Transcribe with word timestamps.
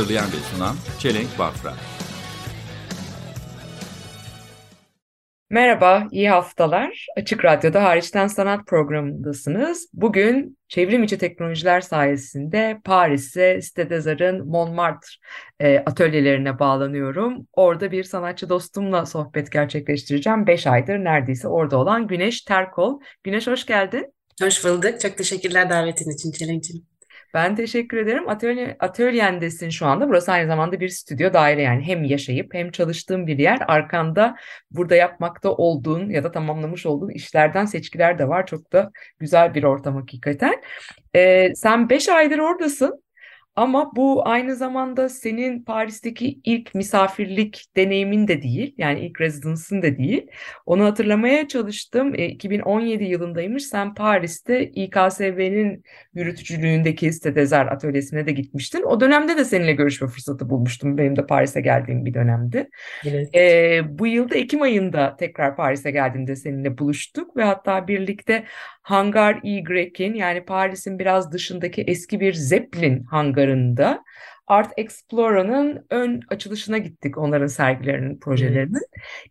Hazırlayan 0.00 0.26
ve 0.26 0.36
sunan 0.36 0.76
Çelenk 0.98 1.38
Bafra. 1.38 1.74
Merhaba, 5.50 6.08
iyi 6.10 6.30
haftalar. 6.30 7.06
Açık 7.16 7.44
Radyo'da 7.44 7.82
Hariçten 7.82 8.26
Sanat 8.26 8.66
programındasınız. 8.66 9.88
Bugün 9.92 10.58
çevrim 10.68 11.02
içi 11.02 11.18
teknolojiler 11.18 11.80
sayesinde 11.80 12.80
Paris'e 12.84 13.62
Stedezar'ın 13.62 14.46
Montmartre 14.46 15.08
e, 15.60 15.78
atölyelerine 15.78 16.58
bağlanıyorum. 16.58 17.46
Orada 17.52 17.92
bir 17.92 18.04
sanatçı 18.04 18.48
dostumla 18.48 19.06
sohbet 19.06 19.52
gerçekleştireceğim. 19.52 20.46
Beş 20.46 20.66
aydır 20.66 20.98
neredeyse 20.98 21.48
orada 21.48 21.76
olan 21.76 22.06
Güneş 22.06 22.42
Terkol. 22.42 23.00
Güneş 23.24 23.46
hoş 23.46 23.66
geldin. 23.66 24.14
Hoş 24.42 24.64
bulduk. 24.64 25.00
Çok 25.00 25.16
teşekkürler 25.16 25.70
davetin 25.70 26.10
için 26.10 26.32
Çelenk'ciğim. 26.32 26.89
Ben 27.34 27.56
teşekkür 27.56 27.96
ederim. 27.96 28.28
Atölye, 28.28 28.76
atölyendesin 28.80 29.70
şu 29.70 29.86
anda. 29.86 30.08
Burası 30.08 30.32
aynı 30.32 30.46
zamanda 30.46 30.80
bir 30.80 30.88
stüdyo 30.88 31.32
daire 31.32 31.62
yani 31.62 31.82
hem 31.82 32.04
yaşayıp 32.04 32.54
hem 32.54 32.70
çalıştığın 32.70 33.26
bir 33.26 33.38
yer. 33.38 33.58
Arkanda 33.68 34.36
burada 34.70 34.96
yapmakta 34.96 35.52
olduğun 35.52 36.10
ya 36.10 36.24
da 36.24 36.32
tamamlamış 36.32 36.86
olduğun 36.86 37.10
işlerden 37.10 37.64
seçkiler 37.64 38.18
de 38.18 38.28
var. 38.28 38.46
Çok 38.46 38.72
da 38.72 38.90
güzel 39.18 39.54
bir 39.54 39.64
ortam 39.64 39.96
hakikaten. 39.96 40.62
Ee, 41.14 41.54
sen 41.54 41.90
beş 41.90 42.08
aydır 42.08 42.38
oradasın. 42.38 43.02
Ama 43.56 43.96
bu 43.96 44.28
aynı 44.28 44.56
zamanda 44.56 45.08
senin 45.08 45.62
Paris'teki 45.62 46.40
ilk 46.44 46.74
misafirlik 46.74 47.64
deneyimin 47.76 48.28
de 48.28 48.42
değil. 48.42 48.74
Yani 48.78 49.00
ilk 49.00 49.20
residence'ın 49.20 49.82
de 49.82 49.98
değil. 49.98 50.26
Onu 50.66 50.84
hatırlamaya 50.84 51.48
çalıştım. 51.48 52.14
E, 52.14 52.26
2017 52.26 53.04
yılındaymış. 53.04 53.66
Sen 53.66 53.94
Paris'te 53.94 54.64
İKSV'nin 54.64 55.84
yürütücülüğündeki 56.14 57.12
Stedezar 57.12 57.66
atölyesine 57.66 58.26
de 58.26 58.32
gitmiştin. 58.32 58.82
O 58.82 59.00
dönemde 59.00 59.36
de 59.36 59.44
seninle 59.44 59.72
görüşme 59.72 60.08
fırsatı 60.08 60.50
bulmuştum. 60.50 60.98
Benim 60.98 61.16
de 61.16 61.26
Paris'e 61.26 61.60
geldiğim 61.60 62.04
bir 62.04 62.14
dönemdi. 62.14 62.68
Evet. 63.04 63.34
E, 63.34 63.80
bu 63.98 64.06
yılda 64.06 64.34
Ekim 64.34 64.62
ayında 64.62 65.16
tekrar 65.16 65.56
Paris'e 65.56 65.90
geldiğimde 65.90 66.36
seninle 66.36 66.78
buluştuk 66.78 67.36
ve 67.36 67.44
hatta 67.44 67.88
birlikte 67.88 68.44
Hangar 68.82 69.40
Y'in 69.42 70.14
yani 70.14 70.44
Paris'in 70.44 70.98
biraz 70.98 71.32
dışındaki 71.32 71.82
eski 71.82 72.20
bir 72.20 72.32
Zeppelin 72.32 73.04
hangarında 73.40 74.04
Art 74.46 74.72
Explora'nın 74.76 75.86
ön 75.90 76.20
açılışına 76.28 76.78
gittik 76.78 77.18
onların 77.18 77.46
sergilerinin, 77.46 78.18
projelerinin. 78.18 78.82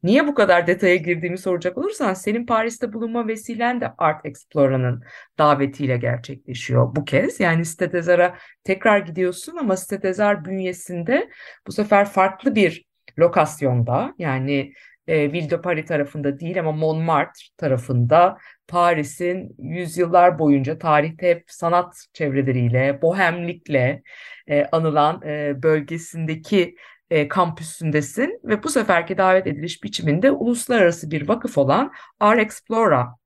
Niye 0.03 0.27
bu 0.27 0.35
kadar 0.35 0.67
detaya 0.67 0.95
girdiğimi 0.95 1.37
soracak 1.37 1.77
olursan 1.77 2.13
senin 2.13 2.45
Paris'te 2.45 2.93
bulunma 2.93 3.27
vesilen 3.27 3.81
de 3.81 3.91
Art 3.97 4.25
Explora'nın 4.25 5.03
davetiyle 5.37 5.97
gerçekleşiyor 5.97 6.95
bu 6.95 7.05
kez. 7.05 7.39
Yani 7.39 7.65
Stedezar'a 7.65 8.35
tekrar 8.63 8.99
gidiyorsun 8.99 9.57
ama 9.57 9.77
Stedezar 9.77 10.45
bünyesinde 10.45 11.29
bu 11.67 11.71
sefer 11.71 12.05
farklı 12.05 12.55
bir 12.55 12.85
lokasyonda 13.19 14.13
yani 14.17 14.73
e, 15.07 15.31
Ville 15.31 15.49
de 15.49 15.61
Paris 15.61 15.85
tarafında 15.85 16.39
değil 16.39 16.59
ama 16.59 16.71
Montmartre 16.71 17.43
tarafında 17.57 18.37
Paris'in 18.69 19.55
yüzyıllar 19.59 20.39
boyunca 20.39 20.79
tarihte 20.79 21.29
hep 21.29 21.43
sanat 21.47 22.05
çevreleriyle, 22.13 23.01
bohemlikle 23.01 24.03
e, 24.47 24.65
anılan 24.65 25.21
e, 25.25 25.63
bölgesindeki 25.63 26.75
e, 27.09 27.27
kampüsündesin 27.27 28.39
ve 28.43 28.63
bu 28.63 28.69
seferki 28.69 29.17
davet 29.17 29.47
ediliş 29.47 29.83
biçiminde 29.83 30.31
uluslararası 30.31 31.11
bir 31.11 31.27
vakıf 31.27 31.57
olan 31.57 31.91
Art 32.19 32.39
Explora 32.39 33.18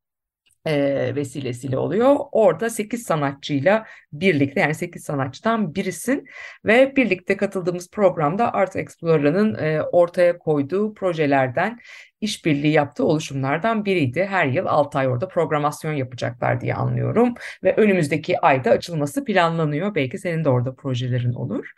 e, 0.66 1.16
vesilesiyle 1.16 1.78
oluyor. 1.78 2.16
Orada 2.32 2.70
8 2.70 3.04
sanatçıyla 3.04 3.86
birlikte 4.14 4.62
yani 4.62 4.76
8 4.76 5.04
sanatçıdan 5.04 5.76
birisin 5.76 6.28
ve 6.66 6.96
birlikte 6.96 7.38
katıldığımız 7.38 7.92
programda 7.92 8.54
Art 8.54 8.76
Explorer'ın 8.76 9.56
e, 9.56 9.82
ortaya 9.82 10.38
koyduğu 10.38 10.94
projelerden 10.94 11.80
işbirliği 12.22 12.72
yaptığı 12.72 13.06
oluşumlardan 13.06 13.86
biriydi. 13.86 14.26
Her 14.30 14.48
yıl 14.48 14.66
6 14.66 14.98
ay 14.98 15.08
orada 15.08 15.28
programasyon 15.28 15.94
yapacaklar 15.94 16.62
diye 16.62 16.76
anlıyorum 16.76 17.34
ve 17.64 17.76
önümüzdeki 17.76 18.40
ayda 18.40 18.72
açılması 18.72 19.26
planlanıyor. 19.26 19.96
Belki 19.96 20.18
senin 20.18 20.46
de 20.46 20.50
orada 20.50 20.76
projelerin 20.76 21.34
olur. 21.34 21.72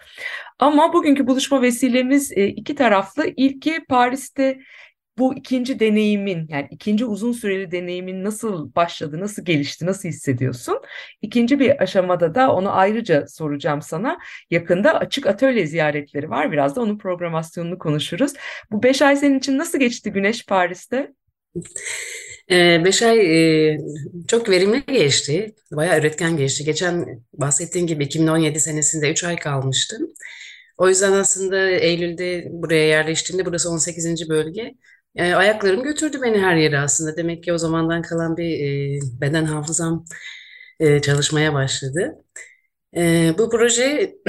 Ama 0.60 0.94
bugünkü 0.94 1.28
buluşma 1.28 1.62
vesilemiz 1.62 2.32
e, 2.32 2.48
iki 2.48 2.76
taraflı. 2.76 3.28
İlki 3.38 3.86
Paris'te 3.90 4.60
bu 5.18 5.36
ikinci 5.36 5.80
deneyimin 5.80 6.48
yani 6.50 6.68
ikinci 6.72 7.06
uzun 7.06 7.32
süreli 7.32 7.72
deneyimin 7.72 8.24
nasıl 8.24 8.76
başladı, 8.76 9.20
nasıl 9.20 9.46
gelişti, 9.46 9.86
nasıl 9.86 10.10
hissediyorsun? 10.10 10.82
İkinci 11.22 11.60
bir 11.60 11.84
aşamada 11.84 12.36
da 12.36 12.54
onu 12.54 12.76
ayrıca 12.78 13.28
soracağım 13.28 13.82
sana. 13.82 14.18
Yakında 14.52 15.00
açık 15.00 15.28
atölye 15.28 15.68
ziyaretleri 15.68 16.30
var. 16.30 16.52
Biraz 16.52 16.76
da 16.76 16.82
onun 16.82 16.98
programasyonunu 16.98 17.78
konuşuruz. 17.80 18.34
Bu 18.72 18.84
beş 18.84 19.02
ay 19.02 19.16
senin 19.16 19.40
için 19.40 19.58
nasıl 19.58 19.80
geçti 19.80 20.12
Güneş 20.12 20.46
Paris'te? 20.46 21.14
Ee, 22.52 22.82
beş 22.86 23.04
ay 23.04 23.20
e, 23.72 23.78
çok 24.28 24.50
verimli 24.50 24.86
geçti. 24.86 25.56
Bayağı 25.72 26.00
üretken 26.00 26.38
geçti. 26.38 26.64
Geçen 26.64 27.24
bahsettiğim 27.34 27.88
gibi 27.88 28.04
2017 28.04 28.60
senesinde 28.60 29.12
3 29.12 29.24
ay 29.24 29.36
kalmıştım. 29.36 30.08
O 30.78 30.90
yüzden 30.90 31.12
aslında 31.14 31.70
Eylül'de 31.70 32.48
buraya 32.52 32.88
yerleştiğimde 32.88 33.46
burası 33.46 33.70
18. 33.70 34.30
bölge. 34.30 34.74
E, 35.16 35.34
ayaklarım 35.34 35.84
götürdü 35.84 36.20
beni 36.22 36.38
her 36.40 36.56
yere 36.56 36.80
aslında. 36.80 37.18
Demek 37.18 37.44
ki 37.44 37.54
o 37.54 37.58
zamandan 37.58 38.02
kalan 38.02 38.38
bir 38.38 38.60
e, 38.60 39.00
beden 39.22 39.46
hafızam 39.46 40.06
e, 40.80 41.02
çalışmaya 41.02 41.54
başladı. 41.54 42.16
E, 42.98 43.36
bu 43.38 43.50
proje 43.50 43.84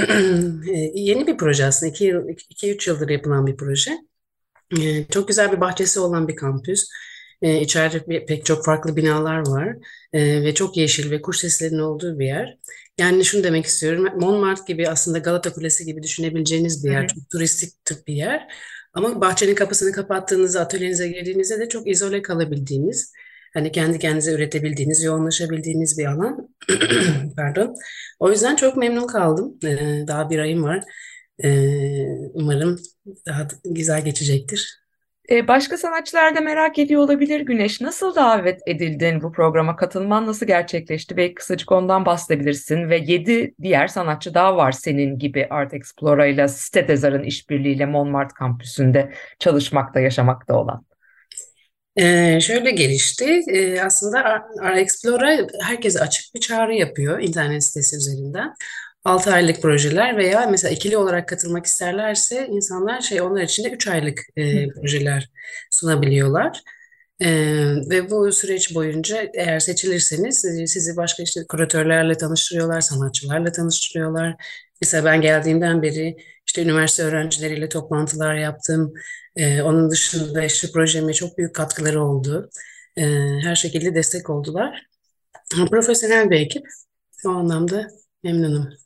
e, 0.73 0.73
yeni 0.95 1.27
bir 1.27 1.37
proje 1.37 1.65
aslında. 1.65 1.93
2-3 1.93 2.89
yıldır 2.89 3.09
yapılan 3.09 3.47
bir 3.47 3.57
proje. 3.57 3.99
E, 4.81 5.05
çok 5.05 5.29
güzel 5.29 5.53
bir 5.53 5.61
bahçesi 5.61 6.01
olan 6.01 6.29
bir 6.29 6.37
kampüs. 6.37 6.85
E, 7.43 7.61
içeride 7.61 8.27
pek 8.27 8.45
çok 8.45 8.65
farklı 8.65 8.97
binalar 8.97 9.49
var. 9.49 9.77
E, 10.13 10.43
ve 10.43 10.55
çok 10.55 10.77
yeşil 10.77 11.11
ve 11.11 11.23
kuş 11.23 11.39
seslerinin 11.39 11.79
olduğu 11.79 12.19
bir 12.19 12.27
yer. 12.27 12.59
Yani 12.99 13.25
şunu 13.25 13.45
demek 13.45 13.67
istiyorum. 13.67 14.09
Montmartre 14.21 14.65
gibi 14.73 14.89
aslında 14.89 15.19
Galata 15.19 15.53
Kulesi 15.53 15.85
gibi 15.85 16.03
düşünebileceğiniz 16.03 16.85
bir 16.85 16.91
yer. 16.91 17.03
hı. 17.03 17.07
Çok 17.07 17.31
turistik 17.31 17.73
bir 18.07 18.15
yer. 18.15 18.49
Ama 18.97 19.21
bahçenin 19.21 19.55
kapısını 19.55 19.93
kapattığınızda, 19.93 20.61
atölyenize 20.61 21.09
girdiğinizde 21.09 21.59
de 21.61 21.69
çok 21.69 21.89
izole 21.89 22.23
kalabildiğiniz, 22.23 23.13
hani 23.55 23.73
kendi 23.73 23.99
kendinize 23.99 24.33
üretebildiğiniz, 24.33 25.03
yoğunlaşabildiğiniz 25.03 25.99
bir 25.99 26.07
alan. 26.07 26.49
Pardon. 27.37 27.75
O 28.21 28.31
yüzden 28.31 28.57
çok 28.57 28.77
memnun 28.77 29.07
kaldım. 29.07 29.59
Ee, 29.65 30.05
daha 30.09 30.31
bir 30.31 30.39
ayım 30.39 30.63
var. 30.63 30.85
Ee, 31.45 32.07
umarım 32.35 32.81
daha 33.27 33.49
güzel 33.65 34.05
geçecektir. 34.05 34.86
E, 35.31 35.49
başka 35.49 35.77
sanatçılar 35.79 36.37
da 36.37 36.41
merak 36.41 36.79
ediyor 36.79 37.03
olabilir 37.03 37.41
Güneş. 37.41 37.81
Nasıl 37.81 38.15
davet 38.15 38.61
edildin 38.67 39.23
bu 39.23 39.33
programa? 39.33 39.77
Katılman 39.77 40.27
nasıl 40.27 40.47
gerçekleşti? 40.47 41.17
Belki 41.17 41.35
kısacık 41.35 41.73
ondan 41.73 42.07
bahsedebilirsin. 42.07 42.91
Ve 42.91 42.97
7 42.97 43.55
diğer 43.63 43.89
sanatçı 43.89 44.35
daha 44.35 44.57
var 44.57 44.73
senin 44.73 45.19
gibi 45.19 45.47
Art 45.51 45.75
Explora 45.75 46.27
ile 46.27 46.49
Stedezar'ın 46.49 47.23
işbirliğiyle 47.23 47.87
Montmartre 47.87 48.35
kampüsünde 48.35 49.13
çalışmakta, 49.39 50.01
yaşamakta 50.01 50.55
olan. 50.55 50.85
Ee, 51.97 52.41
şöyle 52.41 52.71
gelişti. 52.71 53.41
Ee, 53.49 53.81
aslında 53.81 54.19
Ar- 54.25 54.43
Ar 54.63 54.77
Explora 54.77 55.47
herkese 55.63 56.01
açık 56.01 56.35
bir 56.35 56.41
çağrı 56.41 56.75
yapıyor 56.75 57.21
internet 57.21 57.65
sitesi 57.65 57.97
üzerinden. 57.97 58.55
6 59.07 59.33
aylık 59.33 59.63
projeler 59.63 60.17
veya 60.17 60.47
mesela 60.51 60.75
ikili 60.75 60.97
olarak 60.97 61.29
katılmak 61.29 61.67
isterlerse 61.67 62.47
insanlar 62.51 63.01
şey 63.01 63.21
onlar 63.21 63.43
için 63.43 63.65
de 63.65 63.71
3 63.71 63.89
aylık 63.89 64.21
e, 64.37 64.69
projeler 64.69 65.31
sunabiliyorlar. 65.71 66.63
Ee, 67.21 67.29
ve 67.91 68.11
bu 68.11 68.33
süreç 68.33 68.75
boyunca 68.75 69.31
eğer 69.35 69.61
seçilirseniz 69.61 70.45
e, 70.45 70.67
sizi 70.67 70.97
başka 70.97 71.23
işte 71.23 71.41
küratörlerle 71.49 72.15
tanıştırıyorlar, 72.15 72.81
sanatçılarla 72.81 73.53
tanıştırıyorlar. 73.53 74.35
Mesela 74.83 75.05
ben 75.05 75.21
geldiğimden 75.21 75.83
beri 75.83 76.17
işte 76.47 76.63
üniversite 76.63 77.03
öğrencileriyle 77.03 77.69
toplantılar 77.69 78.35
yaptım. 78.35 78.93
Ee, 79.37 79.63
onun 79.63 79.91
dışında 79.91 80.45
işte 80.45 80.69
projeme 80.73 81.13
çok 81.13 81.39
büyük 81.39 81.55
katkıları 81.55 82.03
oldu. 82.03 82.51
Ee, 82.97 83.03
her 83.43 83.57
şekilde 83.57 83.95
destek 83.95 84.31
oldular. 84.31 84.87
Profesyonel 85.71 86.31
bir 86.31 86.41
ekip. 86.41 86.67
O 87.27 87.29
anlamda 87.29 87.89
memnunum. 88.23 88.86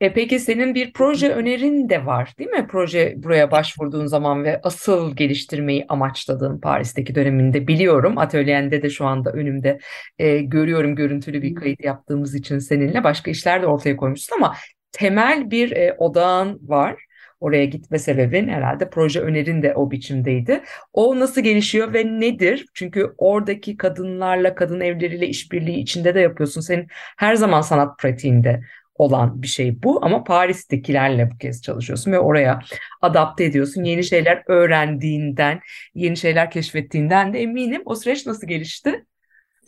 E 0.00 0.12
peki 0.12 0.40
senin 0.40 0.74
bir 0.74 0.92
proje 0.92 1.28
önerin 1.28 1.88
de 1.88 2.06
var, 2.06 2.32
değil 2.38 2.50
mi? 2.50 2.66
Proje 2.70 3.14
buraya 3.16 3.50
başvurduğun 3.50 4.06
zaman 4.06 4.44
ve 4.44 4.60
asıl 4.62 5.16
geliştirmeyi 5.16 5.84
amaçladığın 5.88 6.60
Paris'teki 6.60 7.14
döneminde 7.14 7.66
biliyorum. 7.66 8.18
Atölyende 8.18 8.82
de 8.82 8.90
şu 8.90 9.06
anda 9.06 9.32
önümde 9.32 9.78
e, 10.18 10.38
görüyorum 10.38 10.96
görüntülü 10.96 11.42
bir 11.42 11.54
kayıt 11.54 11.84
yaptığımız 11.84 12.34
için 12.34 12.58
seninle. 12.58 13.04
Başka 13.04 13.30
işler 13.30 13.62
de 13.62 13.66
ortaya 13.66 13.96
koymuşsun 13.96 14.36
ama 14.36 14.54
temel 14.92 15.50
bir 15.50 15.70
e, 15.70 15.94
odağın 15.98 16.60
var. 16.62 16.96
Oraya 17.40 17.64
gitme 17.64 17.98
sebebin 17.98 18.48
herhalde 18.48 18.90
proje 18.90 19.20
önerin 19.20 19.62
de 19.62 19.74
o 19.74 19.90
biçimdeydi. 19.90 20.62
O 20.92 21.20
nasıl 21.20 21.40
gelişiyor 21.40 21.94
ve 21.94 22.20
nedir? 22.20 22.66
Çünkü 22.74 23.12
oradaki 23.18 23.76
kadınlarla, 23.76 24.54
kadın 24.54 24.80
evleriyle 24.80 25.26
işbirliği 25.26 25.78
içinde 25.78 26.14
de 26.14 26.20
yapıyorsun. 26.20 26.60
Senin 26.60 26.86
her 27.18 27.34
zaman 27.34 27.60
sanat 27.60 27.98
pratiğinde 27.98 28.60
olan 29.02 29.42
bir 29.42 29.46
şey 29.46 29.82
bu 29.82 30.04
ama 30.04 30.24
Paris'tekilerle 30.24 31.30
bu 31.30 31.38
kez 31.38 31.62
çalışıyorsun 31.62 32.12
ve 32.12 32.18
oraya 32.18 32.60
adapte 33.02 33.44
ediyorsun. 33.44 33.84
Yeni 33.84 34.04
şeyler 34.04 34.42
öğrendiğinden, 34.46 35.60
yeni 35.94 36.16
şeyler 36.16 36.50
keşfettiğinden 36.50 37.34
de 37.34 37.40
eminim. 37.40 37.82
O 37.84 37.94
süreç 37.94 38.26
nasıl 38.26 38.46
gelişti? 38.46 39.04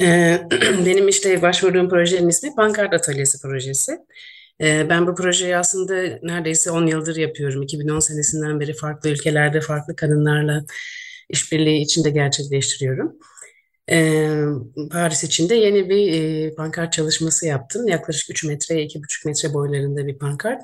Ee, 0.00 0.40
benim 0.86 1.08
işte 1.08 1.42
başvurduğum 1.42 1.88
projenin 1.88 2.28
ismi 2.28 2.54
Pankart 2.54 2.94
Atölyesi 2.94 3.42
projesi. 3.42 3.98
Ee, 4.60 4.86
ben 4.88 5.06
bu 5.06 5.14
projeyi 5.14 5.56
aslında 5.56 6.18
neredeyse 6.22 6.70
10 6.70 6.86
yıldır 6.86 7.16
yapıyorum. 7.16 7.62
2010 7.62 8.00
senesinden 8.00 8.60
beri 8.60 8.74
farklı 8.74 9.10
ülkelerde 9.10 9.60
farklı 9.60 9.96
kadınlarla 9.96 10.64
işbirliği 11.28 11.82
içinde 11.82 12.10
gerçekleştiriyorum. 12.10 13.18
Ee, 13.90 14.36
Paris 14.90 15.24
içinde 15.24 15.54
yeni 15.54 15.88
bir 15.88 16.12
e, 16.12 16.54
pankart 16.54 16.92
çalışması 16.92 17.46
yaptım. 17.46 17.88
Yaklaşık 17.88 18.30
3 18.30 18.44
metre, 18.44 18.82
2,5 18.82 19.26
metre 19.26 19.54
boylarında 19.54 20.06
bir 20.06 20.18
pankart. 20.18 20.62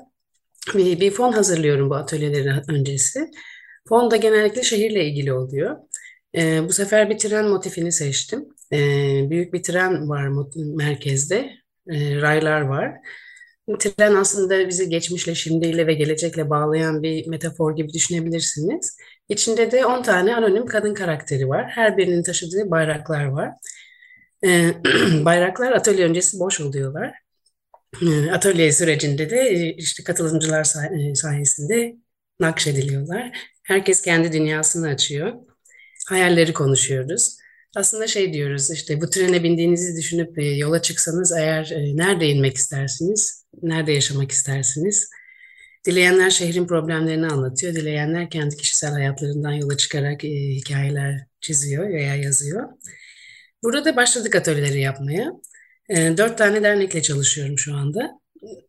Bir, 0.75 0.99
bir 0.99 1.11
fon 1.11 1.31
hazırlıyorum 1.31 1.89
bu 1.89 1.95
atölyeleri 1.95 2.51
öncesi. 2.67 3.31
Fon 3.89 4.11
da 4.11 4.15
genellikle 4.15 4.63
şehirle 4.63 5.05
ilgili 5.05 5.33
oluyor. 5.33 5.77
Bu 6.37 6.73
sefer 6.73 7.09
bir 7.09 7.17
tren 7.17 7.47
motifini 7.47 7.91
seçtim. 7.91 8.45
Büyük 9.29 9.53
bir 9.53 9.63
tren 9.63 10.09
var 10.09 10.29
merkezde. 10.55 11.61
Ee, 11.89 12.21
raylar 12.21 12.61
var. 12.61 12.95
Tren 13.79 14.15
aslında 14.15 14.67
bizi 14.67 14.89
geçmişle, 14.89 15.35
şimdiyle 15.35 15.87
ve 15.87 15.93
gelecekle 15.93 16.49
bağlayan 16.49 17.03
bir 17.03 17.27
metafor 17.27 17.75
gibi 17.75 17.93
düşünebilirsiniz. 17.93 18.97
İçinde 19.29 19.71
de 19.71 19.85
10 19.85 20.03
tane 20.03 20.35
anonim 20.35 20.65
kadın 20.65 20.93
karakteri 20.93 21.49
var. 21.49 21.69
Her 21.69 21.97
birinin 21.97 22.23
taşıdığı 22.23 22.71
bayraklar 22.71 23.25
var. 23.25 23.51
Ee, 24.45 24.73
bayraklar 25.25 25.71
atölye 25.71 26.05
öncesi 26.05 26.39
boş 26.39 26.61
oluyorlar. 26.61 27.13
Ee, 28.01 28.31
atölye 28.31 28.71
sürecinde 28.71 29.29
de 29.29 29.37
e, 29.37 29.73
işte 29.75 30.03
katılımcılar 30.03 30.63
say- 30.63 31.11
e, 31.11 31.15
sayesinde 31.15 31.95
nakşediliyorlar. 32.39 33.31
Herkes 33.63 34.01
kendi 34.01 34.31
dünyasını 34.33 34.87
açıyor. 34.89 35.33
Hayalleri 36.09 36.53
konuşuyoruz. 36.53 37.37
Aslında 37.75 38.07
şey 38.07 38.33
diyoruz 38.33 38.71
işte 38.71 39.01
bu 39.01 39.09
trene 39.09 39.43
bindiğinizi 39.43 39.97
düşünüp 39.97 40.39
e, 40.39 40.45
yola 40.45 40.81
çıksanız 40.81 41.31
eğer 41.31 41.71
e, 41.71 41.97
nerede 41.97 42.27
inmek 42.27 42.55
istersiniz? 42.55 43.45
Nerede 43.61 43.91
yaşamak 43.91 44.31
istersiniz? 44.31 45.09
Dileyenler 45.85 46.29
şehrin 46.29 46.67
problemlerini 46.67 47.27
anlatıyor. 47.27 47.73
Dileyenler 47.75 48.29
kendi 48.29 48.57
kişisel 48.57 48.91
hayatlarından 48.91 49.51
yola 49.51 49.77
çıkarak 49.77 50.23
e, 50.25 50.29
hikayeler 50.29 51.25
çiziyor 51.41 51.89
veya 51.89 52.15
yazıyor. 52.15 52.69
Burada 53.63 53.95
başladık 53.95 54.35
atölyeleri 54.35 54.81
yapmaya. 54.81 55.31
Dört 55.89 56.37
tane 56.37 56.63
dernekle 56.63 57.01
çalışıyorum 57.01 57.59
şu 57.59 57.75
anda. 57.75 58.19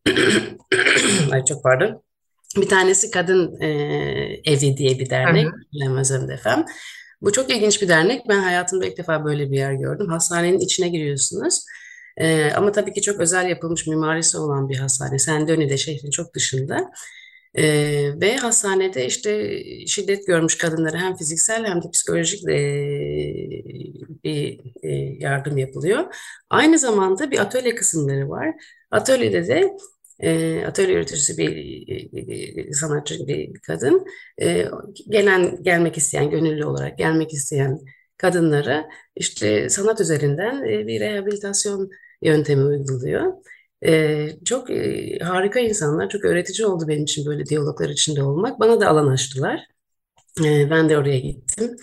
Ay 1.31 1.45
çok 1.45 1.63
pardon. 1.63 2.03
Bir 2.57 2.69
tanesi 2.69 3.11
Kadın 3.11 3.61
e, 3.61 3.69
Evi 4.45 4.77
diye 4.77 4.99
bir 4.99 5.11
dernek. 5.11 5.47
Lemezem 5.81 6.29
Defem. 6.29 6.65
Bu 7.23 7.33
çok 7.33 7.51
ilginç 7.51 7.83
bir 7.83 7.89
dernek. 7.89 8.29
Ben 8.29 8.39
hayatımda 8.39 8.87
ilk 8.87 8.99
defa 8.99 9.25
böyle 9.25 9.51
bir 9.51 9.57
yer 9.57 9.73
gördüm. 9.73 10.09
Hastanenin 10.09 10.59
içine 10.59 10.89
giriyorsunuz. 10.89 11.65
Ee, 12.17 12.51
ama 12.57 12.73
tabii 12.73 12.93
ki 12.93 13.03
çok 13.03 13.21
özel 13.21 13.49
yapılmış 13.49 13.87
mimarisi 13.87 14.39
olan 14.39 14.69
bir 14.69 14.77
hastane. 14.79 15.19
Saint-Denis'de 15.19 15.77
şehrin 15.77 16.11
çok 16.11 16.35
dışında. 16.35 16.91
Ee, 17.55 18.11
ve 18.21 18.37
hastanede 18.37 19.07
işte 19.07 19.63
şiddet 19.87 20.27
görmüş 20.27 20.59
kadınlara 20.59 20.99
hem 20.99 21.17
fiziksel 21.17 21.67
hem 21.67 21.83
de 21.83 21.91
psikolojik 21.91 22.49
e, 22.49 22.55
bir 24.25 24.61
e, 24.83 24.89
yardım 25.19 25.59
yapılıyor. 25.59 26.15
Aynı 26.51 26.79
zamanda 26.79 27.31
bir 27.31 27.39
atölye 27.39 27.75
kısımları 27.75 28.29
var. 28.29 28.55
Atölyede 28.91 29.49
de 29.49 29.77
e, 30.23 30.65
atölye 30.67 30.95
yöneticisi 30.95 31.39
bir 31.39 31.53
e, 32.69 32.73
sanatçı 32.73 33.27
bir 33.27 33.61
kadın 33.61 34.07
e, 34.43 34.67
gelen 35.09 35.63
gelmek 35.63 35.97
isteyen 35.97 36.31
gönüllü 36.31 36.65
olarak 36.65 36.99
gelmek 36.99 37.33
isteyen 37.33 37.81
kadınlara 38.17 38.89
işte 39.17 39.69
sanat 39.69 40.01
üzerinden 40.01 40.63
e, 40.65 40.87
bir 40.87 41.01
rehabilitasyon 41.01 41.91
yöntemi 42.23 42.65
uyguluyor. 42.65 43.33
E, 43.85 44.29
çok 44.45 44.71
e, 44.71 45.19
harika 45.19 45.61
insanlar, 45.61 46.09
çok 46.09 46.25
öğretici 46.25 46.67
oldu 46.67 46.89
benim 46.89 47.03
için 47.03 47.27
böyle 47.27 47.47
diyaloglar 47.47 47.89
içinde 47.89 48.23
olmak. 48.23 48.61
Bana 48.61 48.81
da 48.81 48.89
alan 48.89 49.07
açtılar. 49.07 49.67
E, 50.45 50.71
ben 50.71 50.89
de 50.89 50.99
oraya 50.99 51.19
gittim. 51.19 51.77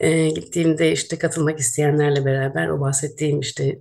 E, 0.00 0.28
gittiğimde 0.28 0.92
işte 0.92 1.18
katılmak 1.18 1.58
isteyenlerle 1.58 2.24
beraber 2.24 2.68
o 2.68 2.80
bahsettiğim 2.80 3.40
işte 3.40 3.80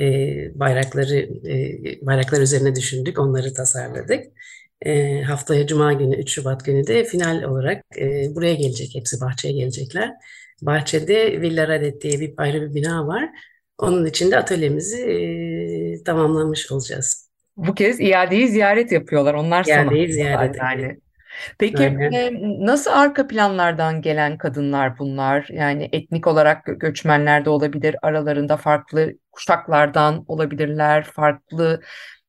e, 0.00 0.60
bayrakları 0.60 1.16
e, 1.48 2.06
bayraklar 2.06 2.40
üzerine 2.40 2.74
düşündük, 2.74 3.18
onları 3.18 3.54
tasarladık. 3.54 4.24
E, 4.82 5.22
haftaya 5.22 5.66
Cuma 5.66 5.92
günü 5.92 6.16
3 6.16 6.30
Şubat 6.30 6.64
günü 6.64 6.86
de 6.86 7.04
final 7.04 7.42
olarak 7.42 7.84
e, 7.98 8.34
buraya 8.34 8.54
gelecek, 8.54 8.94
hepsi 8.94 9.20
bahçeye 9.20 9.54
gelecekler. 9.54 10.12
Bahçede 10.62 11.40
Villa 11.40 11.68
Radet 11.68 12.02
diye 12.02 12.20
bir 12.20 12.34
ayrı 12.36 12.70
bir 12.70 12.74
bina 12.74 13.06
var. 13.06 13.30
Onun 13.78 14.06
için 14.06 14.30
de 14.30 14.36
atölyemizi 14.36 14.96
e, 16.00 16.02
tamamlamış 16.04 16.72
olacağız. 16.72 17.30
Bu 17.56 17.74
kez 17.74 18.00
iadeyi 18.00 18.48
ziyaret 18.48 18.92
yapıyorlar. 18.92 19.34
Onlar 19.34 19.64
sana 19.64 19.86
İadeyi 19.86 20.12
ziyaret 20.12 20.56
yani. 20.58 21.00
Peki 21.58 21.84
e, 22.14 22.30
nasıl 22.66 22.90
arka 22.90 23.26
planlardan 23.26 24.02
gelen 24.02 24.38
kadınlar 24.38 24.98
bunlar? 24.98 25.46
Yani 25.50 25.88
etnik 25.92 26.26
olarak 26.26 26.66
gö- 26.66 26.78
göçmenler 26.78 27.44
de 27.44 27.50
olabilir, 27.50 27.96
aralarında 28.02 28.56
farklı 28.56 29.12
kuşaklardan 29.32 30.24
olabilirler, 30.28 31.04
farklı 31.04 31.80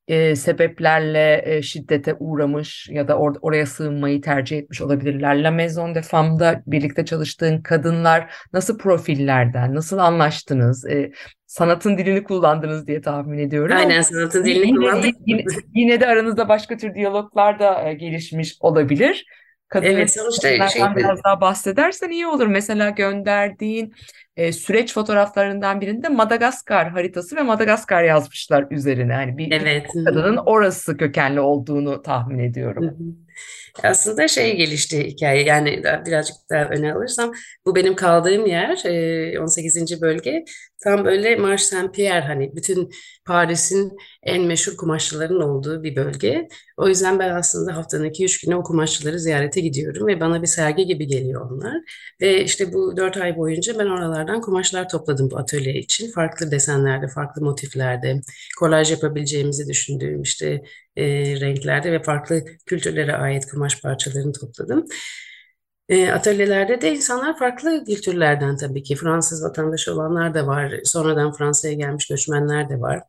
e, 0.08 0.36
sebeplerle 0.36 1.42
e, 1.46 1.62
şiddete 1.62 2.16
uğramış 2.20 2.90
ya 2.90 3.08
da 3.08 3.14
or- 3.14 3.38
oraya 3.42 3.66
sığınmayı 3.66 4.22
tercih 4.22 4.58
etmiş 4.58 4.82
olabilirler. 4.82 5.44
La 5.44 5.52
Maison 5.52 5.96
de 5.96 6.02
Femme'da 6.02 6.64
birlikte 6.68 7.06
çalıştığın 7.06 7.62
kadınlar 7.62 8.34
nasıl 8.54 8.78
profillerden, 8.78 9.76
nasıl 9.76 9.98
anlaştınız? 9.98 10.86
E, 10.90 11.12
sanatın 11.46 11.98
dilini 11.98 12.24
kullandınız 12.24 12.88
diye 12.88 13.02
tahmin 13.02 13.38
ediyorum 13.38 13.78
Aynen 13.78 14.02
sanatın 14.02 14.46
dilini 14.46 14.68
Yine, 14.68 14.78
kullandık. 14.78 15.16
yine, 15.26 15.44
yine 15.74 16.00
de 16.00 16.08
aranızda 16.08 16.50
başka 16.50 16.78
tür 16.78 16.94
diyaloglar 16.96 17.60
da 17.60 17.90
e, 17.90 17.94
gelişmiş 17.94 18.56
olabilir. 18.60 19.26
Kadın 19.68 19.86
Evet 19.86 20.14
sonuçta 20.14 20.68
şey 20.68 20.82
biraz 20.96 21.24
daha 21.24 21.42
bahsedersen 21.42 22.10
iyi 22.10 22.28
olur. 22.28 22.48
Mesela 22.48 22.90
gönderdiğin 22.90 23.94
e, 24.38 24.52
süreç 24.52 24.94
fotoğraflarından 24.94 25.82
birinde 25.82 26.10
Madagaskar 26.10 26.90
haritası 26.90 27.36
ve 27.36 27.42
Madagaskar 27.42 28.04
yazmışlar 28.04 28.66
üzerine. 28.72 29.14
Yani 29.14 29.38
bir, 29.38 29.52
evet. 29.52 29.88
kadının 30.06 30.38
orası 30.38 30.98
kökenli 30.98 31.40
olduğunu 31.40 32.02
tahmin 32.02 32.40
ediyorum. 32.40 32.84
hı. 32.84 33.26
Aslında 33.84 34.28
şey 34.28 34.58
gelişti 34.58 35.08
hikaye 35.08 35.44
yani 35.44 35.84
birazcık 36.06 36.36
daha 36.50 36.66
öne 36.66 36.94
alırsam 36.94 37.34
bu 37.66 37.76
benim 37.76 37.96
kaldığım 37.96 38.46
yer 38.46 38.86
e, 38.86 39.40
18. 39.40 40.02
bölge 40.02 40.46
tam 40.86 41.06
böyle 41.06 41.36
Marche 41.36 41.64
Saint-Pierre 41.64 42.22
hani 42.22 42.56
bütün 42.56 42.90
Paris'in 43.26 43.98
en 44.24 44.44
meşhur 44.44 44.78
kumaşçıların 44.78 45.42
olduğu 45.42 45.84
bir 45.84 45.96
bölge. 45.96 46.48
O 46.78 46.88
yüzden 46.88 47.20
ben 47.20 47.30
aslında 47.30 47.76
haftanın 47.76 48.10
2-3 48.10 48.46
günü 48.46 48.56
o 48.56 48.64
kumaşçıları 48.64 49.20
ziyarete 49.20 49.62
gidiyorum 49.62 50.08
ve 50.08 50.20
bana 50.20 50.42
bir 50.42 50.48
sergi 50.48 50.86
gibi 50.86 51.08
geliyor 51.08 51.52
onlar. 51.52 51.74
Ve 52.22 52.44
işte 52.44 52.74
bu 52.74 52.98
4 52.98 53.18
ay 53.18 53.38
boyunca 53.38 53.80
ben 53.80 53.86
oralardan 54.26 54.42
kumaşlar 54.42 54.90
topladım 54.90 55.32
bu 55.32 55.38
atölye 55.38 55.74
için. 55.74 56.12
Farklı 56.12 56.52
desenlerde, 56.52 57.08
farklı 57.08 57.42
motiflerde, 57.42 58.22
kolaj 58.60 58.92
yapabileceğimizi 58.92 59.68
düşündüğüm 59.68 60.22
işte 60.22 60.62
e, 60.96 61.06
renklerde 61.42 61.92
ve 61.92 62.04
farklı 62.04 62.46
kültürlere 62.66 63.14
ait 63.14 63.46
kumaş 63.46 63.82
parçalarını 63.82 64.34
topladım. 64.34 64.86
E, 65.90 66.12
atölyelerde 66.12 66.82
de 66.82 66.92
insanlar 66.92 67.38
farklı 67.38 67.86
kültürlerden 67.86 68.58
tabii 68.58 68.84
ki. 68.84 68.96
Fransız 68.96 69.44
vatandaşı 69.44 69.94
olanlar 69.94 70.34
da 70.34 70.48
var. 70.48 70.74
Sonradan 70.84 71.34
Fransa'ya 71.34 71.74
gelmiş 71.74 72.08
göçmenler 72.08 72.70
de 72.70 72.80
var. 72.82 73.04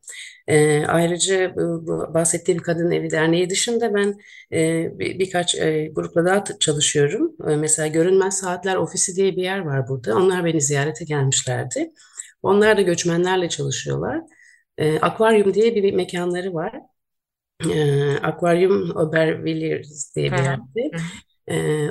E, 0.48 0.86
ayrıca 0.86 1.56
bu 1.56 1.86
bahsettiğim 2.14 2.62
Kadın 2.62 2.90
Evi 2.90 3.10
Derneği 3.10 3.50
dışında 3.50 3.94
ben 3.94 4.18
e, 4.52 4.90
bir, 4.98 5.18
birkaç 5.18 5.54
e, 5.54 5.90
grupla 5.94 6.24
daha 6.24 6.44
çalışıyorum. 6.60 7.36
E, 7.48 7.56
mesela 7.56 7.88
Görünmez 7.88 8.38
Saatler 8.38 8.76
Ofisi 8.76 9.16
diye 9.16 9.36
bir 9.36 9.42
yer 9.42 9.58
var 9.58 9.88
burada. 9.88 10.16
Onlar 10.16 10.44
beni 10.44 10.60
ziyarete 10.60 11.04
gelmişlerdi. 11.04 11.92
Onlar 12.42 12.76
da 12.76 12.82
göçmenlerle 12.82 13.48
çalışıyorlar. 13.48 14.20
E, 14.78 14.98
Akvaryum 15.00 15.54
diye 15.54 15.74
bir, 15.74 15.82
bir 15.82 15.94
mekanları 15.94 16.54
var. 16.54 16.80
E, 17.74 18.12
Aquarium 18.22 18.96
Aubervilliers 18.98 20.16
diye 20.16 20.32
bir 20.32 20.38
yerde. 20.38 20.90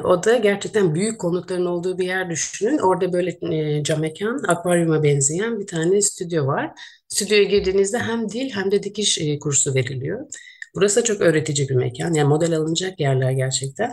O 0.04 0.24
da 0.24 0.38
gerçekten 0.38 0.96
büyük 0.96 1.20
konutların 1.20 1.66
olduğu 1.66 1.98
bir 1.98 2.06
yer 2.06 2.30
düşünün. 2.30 2.78
Orada 2.78 3.14
böyle 3.14 3.84
cam 3.84 4.00
mekan, 4.02 4.44
akvaryuma 4.48 5.04
benzeyen 5.04 5.60
bir 5.60 5.68
tane 5.68 6.02
stüdyo 6.02 6.46
var. 6.48 6.72
Stüdyoya 7.08 7.44
girdiğinizde 7.44 8.00
hem 8.00 8.30
dil 8.30 8.50
hem 8.50 8.72
de 8.72 8.84
dikiş 8.84 9.20
kursu 9.42 9.76
veriliyor. 9.76 10.28
Burası 10.76 11.00
da 11.00 11.04
çok 11.04 11.22
öğretici 11.22 11.70
bir 11.70 11.76
mekan. 11.76 12.14
Yani 12.14 12.30
model 12.30 12.58
alınacak 12.58 13.00
yerler 13.00 13.32
gerçekten. 13.32 13.92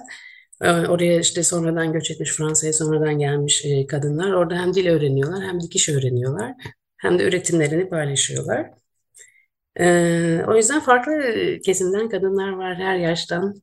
Oraya 0.63 1.21
işte 1.21 1.43
sonradan 1.43 1.93
göç 1.93 2.11
etmiş 2.11 2.33
Fransa'ya 2.33 2.73
sonradan 2.73 3.19
gelmiş 3.19 3.67
kadınlar 3.89 4.33
orada 4.33 4.55
hem 4.55 4.75
dil 4.75 4.87
öğreniyorlar 4.87 5.43
hem 5.45 5.61
dikiş 5.61 5.89
öğreniyorlar 5.89 6.53
hem 6.97 7.19
de 7.19 7.25
üretimlerini 7.25 7.89
paylaşıyorlar. 7.89 8.71
O 10.49 10.57
yüzden 10.57 10.81
farklı 10.81 11.13
kesimden 11.65 12.09
kadınlar 12.09 12.53
var 12.53 12.77
her 12.77 12.97
yaştan. 12.97 13.63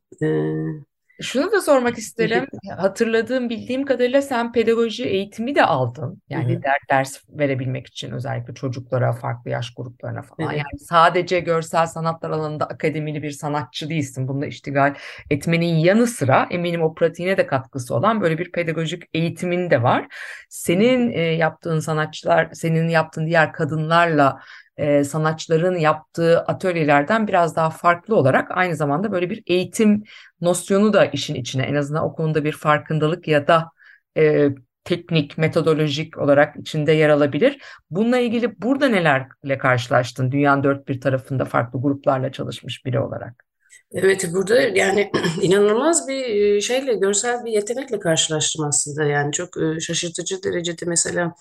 Şunu 1.22 1.52
da 1.52 1.62
sormak 1.62 1.98
isterim. 1.98 2.48
Hatırladığım, 2.78 3.50
bildiğim 3.50 3.86
kadarıyla 3.86 4.22
sen 4.22 4.52
pedagoji 4.52 5.06
eğitimi 5.06 5.56
de 5.56 5.66
aldın. 5.66 6.22
Yani 6.30 6.56
hı. 6.56 6.64
der, 6.64 6.78
ders 6.90 7.22
verebilmek 7.30 7.88
için 7.88 8.12
özellikle 8.12 8.54
çocuklara, 8.54 9.14
farklı 9.14 9.52
yaş 9.52 9.74
gruplarına 9.74 10.22
falan. 10.22 10.50
Evet. 10.50 10.58
Yani 10.58 10.80
sadece 10.80 11.40
görsel 11.40 11.88
sanatlar 11.88 12.30
alanında 12.30 12.66
akademili 12.66 13.24
bir 13.24 13.32
sanatçı 13.32 13.90
değilsin. 13.90 14.28
Bununla 14.28 14.46
iştigal 14.46 14.96
etmenin 15.30 15.76
yanı 15.76 16.08
sıra 16.08 16.48
eminim 16.52 16.82
o 16.82 16.94
pratiğine 16.94 17.38
de 17.38 17.48
katkısı 17.48 17.96
olan 17.96 18.22
böyle 18.22 18.38
bir 18.38 18.52
pedagojik 18.52 19.04
eğitimin 19.14 19.70
de 19.70 19.84
var. 19.84 20.08
Senin 20.50 21.12
e, 21.12 21.20
yaptığın 21.22 21.80
sanatçılar, 21.80 22.50
senin 22.54 22.88
yaptığın 22.88 23.28
diğer 23.28 23.54
kadınlarla 23.54 24.40
e, 24.80 25.04
sanatçıların 25.04 25.76
yaptığı 25.76 26.40
atölyelerden 26.40 27.28
biraz 27.28 27.56
daha 27.56 27.70
farklı 27.70 28.16
olarak 28.16 28.52
aynı 28.52 28.76
zamanda 28.76 29.12
böyle 29.12 29.30
bir 29.30 29.44
eğitim 29.48 30.04
nosyonu 30.42 30.94
da 30.94 31.06
işin 31.06 31.36
içine 31.36 31.64
en 31.64 31.76
azından 31.76 32.04
o 32.04 32.16
konuda 32.16 32.44
bir 32.44 32.52
farkındalık 32.52 33.28
ya 33.28 33.48
da 33.48 33.72
e, 34.18 34.50
teknik, 34.84 35.38
metodolojik 35.38 36.18
olarak 36.18 36.56
içinde 36.56 36.92
yer 36.92 37.10
alabilir. 37.10 37.62
Bununla 37.90 38.18
ilgili 38.18 38.62
burada 38.62 38.90
nelerle 38.90 39.58
karşılaştın 39.58 40.32
dünyanın 40.32 40.64
dört 40.64 40.88
bir 40.88 41.02
tarafında 41.02 41.46
farklı 41.46 41.82
gruplarla 41.82 42.32
çalışmış 42.32 42.86
biri 42.86 43.00
olarak? 43.00 43.46
Evet 43.92 44.30
burada 44.34 44.62
yani 44.62 45.12
inanılmaz 45.42 46.08
bir 46.08 46.24
e, 46.26 46.62
şeyle 46.62 46.94
görsel 46.94 47.46
bir 47.46 47.52
yetenekle 47.52 48.00
karşılaştım 48.00 48.66
aslında 48.66 49.04
yani 49.04 49.32
çok 49.32 49.50
e, 49.62 49.80
şaşırtıcı 49.80 50.44
derecede 50.44 50.86
mesela 50.88 51.34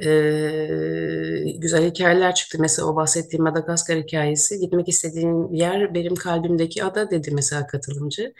e, 0.00 0.06
güzel 1.58 1.90
hikayeler 1.90 2.34
çıktı. 2.34 2.58
Mesela 2.60 2.88
o 2.88 2.96
bahsettiğim 2.96 3.42
Madagaskar 3.44 3.98
hikayesi. 3.98 4.58
Gitmek 4.58 4.88
istediğim 4.88 5.54
yer 5.54 5.94
benim 5.94 6.14
kalbimdeki 6.14 6.84
ada 6.84 7.10
dedi 7.10 7.30
mesela 7.30 7.66
katılımcı. 7.66 8.34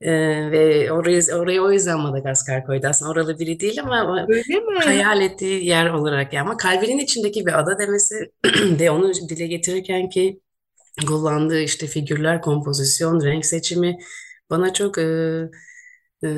E, 0.00 0.12
ve 0.50 0.92
orayı 0.92 1.22
orayı 1.34 1.62
o 1.62 1.72
yüzden 1.72 2.00
Madagaskar 2.00 2.66
koydu. 2.66 2.86
Aslında 2.86 3.10
oralı 3.10 3.38
biri 3.38 3.60
değil 3.60 3.80
ama 3.82 4.26
Öyle 4.28 4.60
mi? 4.60 4.78
hayal 4.84 5.20
ettiği 5.20 5.66
yer 5.66 5.90
olarak 5.90 6.32
yani 6.32 6.46
ama 6.48 6.56
kalbinin 6.56 6.98
içindeki 6.98 7.46
bir 7.46 7.58
ada 7.58 7.78
demesi 7.78 8.32
de 8.78 8.90
onu 8.90 9.14
dile 9.14 9.46
getirirken 9.46 10.08
ki 10.08 10.40
kullandığı 11.06 11.60
işte 11.60 11.86
figürler, 11.86 12.40
kompozisyon, 12.42 13.24
renk 13.24 13.46
seçimi 13.46 13.98
bana 14.50 14.72
çok 14.72 14.98
e, 14.98 15.02
e, 16.22 16.28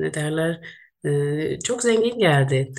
ne 0.00 0.14
derler 0.14 0.60
e, 1.04 1.60
çok 1.60 1.82
zengin 1.82 2.18
geldi. 2.18 2.72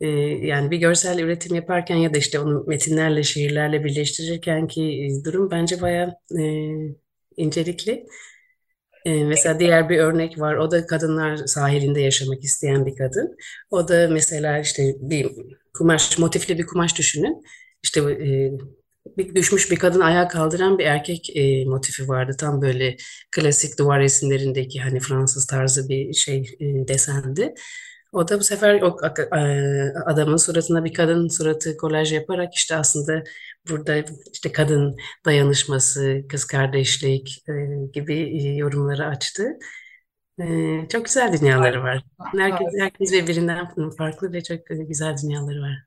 E, 0.00 0.08
yani 0.46 0.70
bir 0.70 0.78
görsel 0.78 1.18
üretim 1.18 1.54
yaparken 1.54 1.96
ya 1.96 2.14
da 2.14 2.18
işte 2.18 2.40
onu 2.40 2.64
metinlerle, 2.66 3.22
şiirlerle 3.22 3.84
birleştirirken 3.84 4.68
ki 4.68 5.10
durum 5.24 5.50
bence 5.50 5.80
bayağı 5.80 6.14
e, 6.38 6.42
incelikli. 7.36 8.06
Mesela 9.06 9.60
diğer 9.60 9.88
bir 9.88 9.98
örnek 9.98 10.40
var. 10.40 10.54
O 10.54 10.70
da 10.70 10.86
kadınlar 10.86 11.36
sahilinde 11.36 12.00
yaşamak 12.00 12.44
isteyen 12.44 12.86
bir 12.86 12.96
kadın. 12.96 13.36
O 13.70 13.88
da 13.88 14.08
mesela 14.10 14.58
işte 14.58 14.94
bir 15.00 15.30
kumaş, 15.74 16.18
motifli 16.18 16.58
bir 16.58 16.66
kumaş 16.66 16.98
düşünün. 16.98 17.42
İşte 17.82 18.02
bir 19.16 19.34
düşmüş 19.34 19.70
bir 19.70 19.76
kadın 19.76 20.00
ayağa 20.00 20.28
kaldıran 20.28 20.78
bir 20.78 20.84
erkek 20.84 21.28
motifi 21.66 22.08
vardı. 22.08 22.36
Tam 22.38 22.62
böyle 22.62 22.96
klasik 23.32 23.78
duvar 23.78 24.00
resimlerindeki 24.00 24.80
hani 24.80 25.00
Fransız 25.00 25.46
tarzı 25.46 25.88
bir 25.88 26.12
şey 26.12 26.56
desendi. 26.60 27.54
O 28.14 28.28
da 28.28 28.38
bu 28.38 28.44
sefer 28.44 28.82
o 28.82 28.96
e, 29.36 29.92
adamın 30.06 30.36
suratına 30.36 30.84
bir 30.84 30.94
kadın 30.94 31.28
suratı 31.28 31.76
kolaj 31.76 32.12
yaparak 32.12 32.54
işte 32.54 32.76
aslında 32.76 33.24
burada 33.70 34.04
işte 34.32 34.52
kadın 34.52 34.96
dayanışması, 35.24 36.22
kız 36.28 36.44
kardeşlik 36.44 37.44
e, 37.48 37.52
gibi 37.92 38.14
e, 38.14 38.54
yorumları 38.54 39.06
açtı. 39.06 39.58
Çok 40.88 41.04
güzel 41.04 41.32
dünyaları 41.32 41.82
var. 41.82 42.02
Herkes, 42.38 42.68
herkes 42.80 43.12
birbirinden 43.12 43.90
farklı 43.98 44.32
ve 44.32 44.42
çok 44.42 44.66
güzel 44.66 45.16
dünyaları 45.22 45.60
var. 45.60 45.84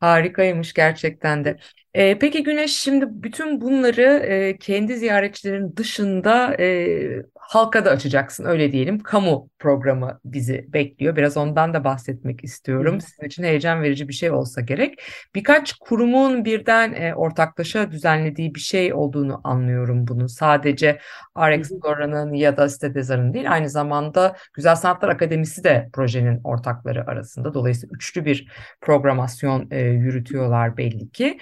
Harikaymış 0.00 0.72
gerçekten 0.72 1.44
de. 1.44 1.58
Ee, 1.94 2.18
peki 2.18 2.42
Güneş 2.42 2.76
şimdi 2.76 3.06
bütün 3.08 3.60
bunları 3.60 4.02
e, 4.02 4.58
kendi 4.58 4.96
ziyaretçilerin 4.96 5.76
dışında 5.76 6.56
e, 6.60 7.22
halka 7.48 7.84
da 7.84 7.90
açacaksın 7.90 8.44
öyle 8.44 8.72
diyelim. 8.72 8.98
Kamu 8.98 9.50
programı 9.58 10.20
bizi 10.24 10.66
bekliyor. 10.72 11.16
Biraz 11.16 11.36
ondan 11.36 11.74
da 11.74 11.84
bahsetmek 11.84 12.44
istiyorum. 12.44 12.94
hı. 12.94 13.00
Sizin 13.00 13.26
için 13.26 13.42
heyecan 13.42 13.82
verici 13.82 14.08
bir 14.08 14.12
şey 14.12 14.30
olsa 14.30 14.60
gerek. 14.60 15.02
Birkaç 15.34 15.72
kurumun 15.72 16.44
birden 16.44 16.92
e, 16.92 17.14
ortaklaşa 17.14 17.92
düzenlediği 17.92 18.54
bir 18.54 18.60
şey 18.60 18.94
olduğunu 18.94 19.40
anlıyorum 19.44 20.08
bunun. 20.08 20.26
Sadece. 20.26 20.98
R-Explorer'ın 21.38 22.32
ya 22.32 22.56
da 22.56 22.68
Sitedezar'ın 22.68 23.34
değil 23.34 23.52
aynı 23.52 23.68
zamanda 23.68 24.36
Güzel 24.54 24.76
Sanatlar 24.76 25.08
Akademisi 25.08 25.64
de 25.64 25.88
projenin 25.92 26.40
ortakları 26.44 27.06
arasında. 27.06 27.54
Dolayısıyla 27.54 27.94
üçlü 27.94 28.24
bir 28.24 28.48
programasyon 28.80 29.68
e, 29.70 29.80
yürütüyorlar 29.80 30.76
belli 30.76 31.10
ki. 31.10 31.38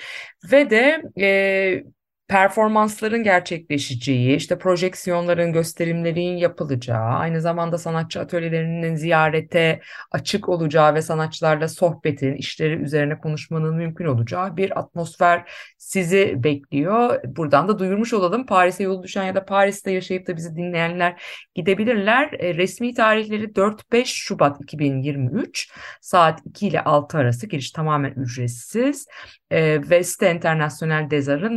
Ve 0.53 0.71
de 0.71 1.03
e, 1.21 1.96
performansların 2.29 3.23
gerçekleşeceği, 3.23 4.37
işte 4.37 4.59
projeksiyonların, 4.59 5.53
gösterimlerin 5.53 6.37
yapılacağı, 6.37 7.05
aynı 7.05 7.41
zamanda 7.41 7.79
sanatçı 7.79 8.21
atölyelerinin 8.21 8.97
ziyarete 8.97 9.81
açık 10.11 10.49
olacağı 10.49 10.95
ve 10.95 11.03
sanatçılarla 11.03 11.69
sohbetin, 11.69 12.35
işleri 12.35 12.75
üzerine 12.75 13.19
konuşmanın 13.19 13.77
mümkün 13.77 14.05
olacağı 14.05 14.57
bir 14.57 14.79
atmosfer 14.79 15.51
sizi 15.79 16.35
bekliyor. 16.37 17.21
Buradan 17.25 17.69
da 17.69 17.79
duyurmuş 17.79 18.13
olalım. 18.13 18.47
Paris'e 18.47 18.85
yol 18.85 19.03
düşen 19.03 19.25
ya 19.25 19.35
da 19.35 19.45
Paris'te 19.45 19.91
yaşayıp 19.91 20.27
da 20.27 20.37
bizi 20.37 20.57
dinleyenler 20.57 21.23
gidebilirler. 21.55 22.31
E, 22.39 22.55
resmi 22.55 22.95
tarihleri 22.95 23.57
4-5 23.57 24.05
Şubat 24.05 24.61
2023 24.61 25.71
saat 26.01 26.41
2 26.47 26.67
ile 26.67 26.85
6 26.85 27.19
arası 27.19 27.47
giriş 27.47 27.71
tamamen 27.71 28.11
ücretsiz. 28.11 29.07
E, 29.51 29.91
ve 29.91 30.01
Cité 30.01 30.35
International 30.35 31.11
des 31.11 31.29
Arts'ın 31.29 31.57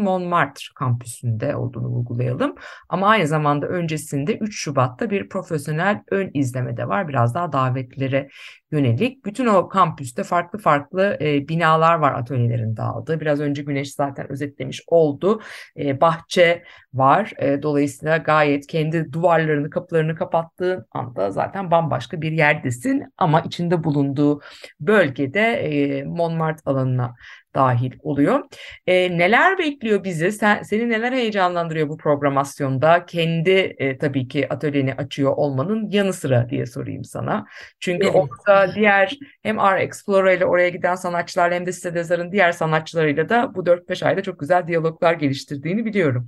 Kampüsünde 0.75 1.55
olduğunu 1.55 1.87
vurgulayalım. 1.87 2.55
Ama 2.89 3.07
aynı 3.07 3.27
zamanda 3.27 3.67
öncesinde 3.67 4.37
3 4.37 4.59
Şubat'ta 4.59 5.09
bir 5.09 5.29
profesyonel 5.29 6.03
ön 6.11 6.31
izleme 6.33 6.77
de 6.77 6.87
var. 6.87 7.07
Biraz 7.07 7.33
daha 7.33 7.51
davetlilere 7.51 8.29
yönelik. 8.71 9.25
Bütün 9.25 9.45
o 9.45 9.69
kampüste 9.69 10.23
farklı 10.23 10.59
farklı 10.59 11.17
e, 11.21 11.47
binalar 11.47 11.95
var 11.95 12.13
atölyelerin 12.13 12.77
dağıldığı. 12.77 13.19
Biraz 13.19 13.39
önce 13.39 13.61
Güneş 13.63 13.93
zaten 13.93 14.31
özetlemiş 14.31 14.81
oldu. 14.87 15.41
E, 15.77 16.01
bahçe 16.01 16.63
var. 16.93 17.33
E, 17.39 17.63
dolayısıyla 17.63 18.17
gayet 18.17 18.67
kendi 18.67 19.13
duvarlarını, 19.13 19.69
kapılarını 19.69 20.15
kapattığın 20.15 20.85
anda 20.91 21.31
zaten 21.31 21.71
bambaşka 21.71 22.21
bir 22.21 22.31
yerdesin. 22.31 23.03
Ama 23.17 23.41
içinde 23.41 23.83
bulunduğu 23.83 24.41
bölgede 24.79 25.41
e, 25.41 26.03
Montmartre 26.03 26.61
alanına 26.71 27.15
dahil 27.55 27.91
oluyor. 27.99 28.43
E, 28.87 29.17
neler 29.17 29.57
bekliyor 29.57 30.03
bizi? 30.03 30.31
Sen, 30.31 30.63
seni 30.63 30.89
neler 30.89 31.11
heyecanlandırıyor 31.11 31.89
bu 31.89 31.97
programasyonda? 31.97 33.05
Kendi 33.05 33.51
e, 33.51 33.97
tabii 33.97 34.27
ki 34.27 34.53
atölyeni 34.53 34.93
açıyor 34.93 35.33
olmanın 35.37 35.89
yanı 35.89 36.13
sıra 36.13 36.49
diye 36.49 36.65
sorayım 36.65 37.03
sana. 37.03 37.45
Çünkü 37.79 38.07
Evet. 38.07 38.15
orada 38.15 38.58
diğer 38.75 39.17
hem 39.43 39.57
R-Explorer 39.57 40.37
ile 40.37 40.45
oraya 40.45 40.69
giden 40.69 40.95
sanatçılarla 40.95 41.55
hem 41.55 41.65
de 41.65 41.71
Sitedezar'ın 41.73 42.31
diğer 42.31 42.51
sanatçılarıyla 42.51 43.29
da 43.29 43.55
bu 43.55 43.65
4-5 43.65 44.05
ayda 44.05 44.23
çok 44.23 44.39
güzel 44.39 44.67
diyaloglar 44.67 45.13
geliştirdiğini 45.13 45.85
biliyorum. 45.85 46.25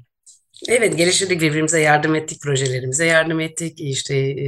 Evet, 0.67 0.97
geliştirdik 0.97 1.41
birbirimize 1.41 1.81
yardım 1.81 2.15
ettik, 2.15 2.41
projelerimize 2.41 3.05
yardım 3.05 3.39
ettik. 3.39 3.79
İşte 3.81 4.15
e, 4.15 4.45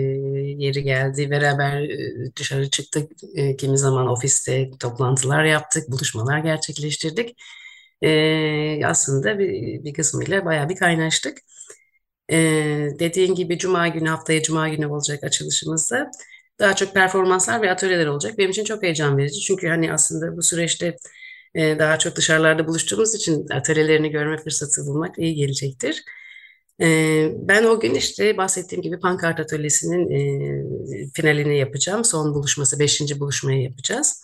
yeri 0.58 0.84
geldi, 0.84 1.32
beraber 1.32 1.82
e, 1.82 2.36
dışarı 2.36 2.70
çıktık. 2.70 3.12
E, 3.36 3.56
kimi 3.56 3.78
zaman 3.78 4.08
ofiste 4.08 4.72
toplantılar 4.80 5.44
yaptık, 5.44 5.92
buluşmalar 5.92 6.40
gerçekleştirdik. 6.40 7.36
E, 8.02 8.86
aslında 8.86 9.40
bir, 9.40 9.84
bir 9.84 9.94
kısmıyla 9.94 10.46
bayağı 10.46 10.70
bir 10.70 10.75
kaynaştık. 10.75 11.38
E, 12.32 12.38
dediğin 13.00 13.36
gibi 13.36 13.58
Cuma 13.58 13.88
günü, 13.88 14.10
haftaya 14.10 14.42
Cuma 14.42 14.70
günü 14.70 14.88
olacak 14.88 15.24
açılışımızda. 15.24 16.12
Daha 16.60 16.75
çok 16.75 16.93
performanslar 16.93 17.62
ve 17.62 17.72
atölyeler 17.72 18.05
olacak. 18.07 18.38
Benim 18.38 18.51
için 18.51 18.63
çok 18.63 18.83
heyecan 18.83 19.17
verici. 19.17 19.39
Çünkü 19.41 19.67
hani 19.67 19.93
aslında 19.93 20.38
bu 20.38 20.41
süreçte 20.41 20.95
e, 21.55 21.79
daha 21.79 22.00
çok 22.00 22.15
dışarılarda 22.15 22.67
buluştuğumuz 22.67 23.15
için 23.15 23.48
atölyelerini 23.50 24.10
görme 24.12 24.38
fırsatı 24.38 24.86
bulmak 24.86 25.19
iyi 25.19 25.36
gelecektir. 25.36 26.03
Ee, 26.81 27.31
ben 27.36 27.63
o 27.63 27.79
gün 27.79 27.93
işte 27.95 28.38
bahsettiğim 28.38 28.81
gibi 28.81 29.00
pankart 29.00 29.39
atölyesinin 29.39 30.12
e, 30.12 31.10
finalini 31.13 31.57
yapacağım. 31.57 32.05
Son 32.05 32.33
buluşması, 32.33 32.79
beşinci 32.79 33.19
buluşmayı 33.19 33.62
yapacağız. 33.62 34.22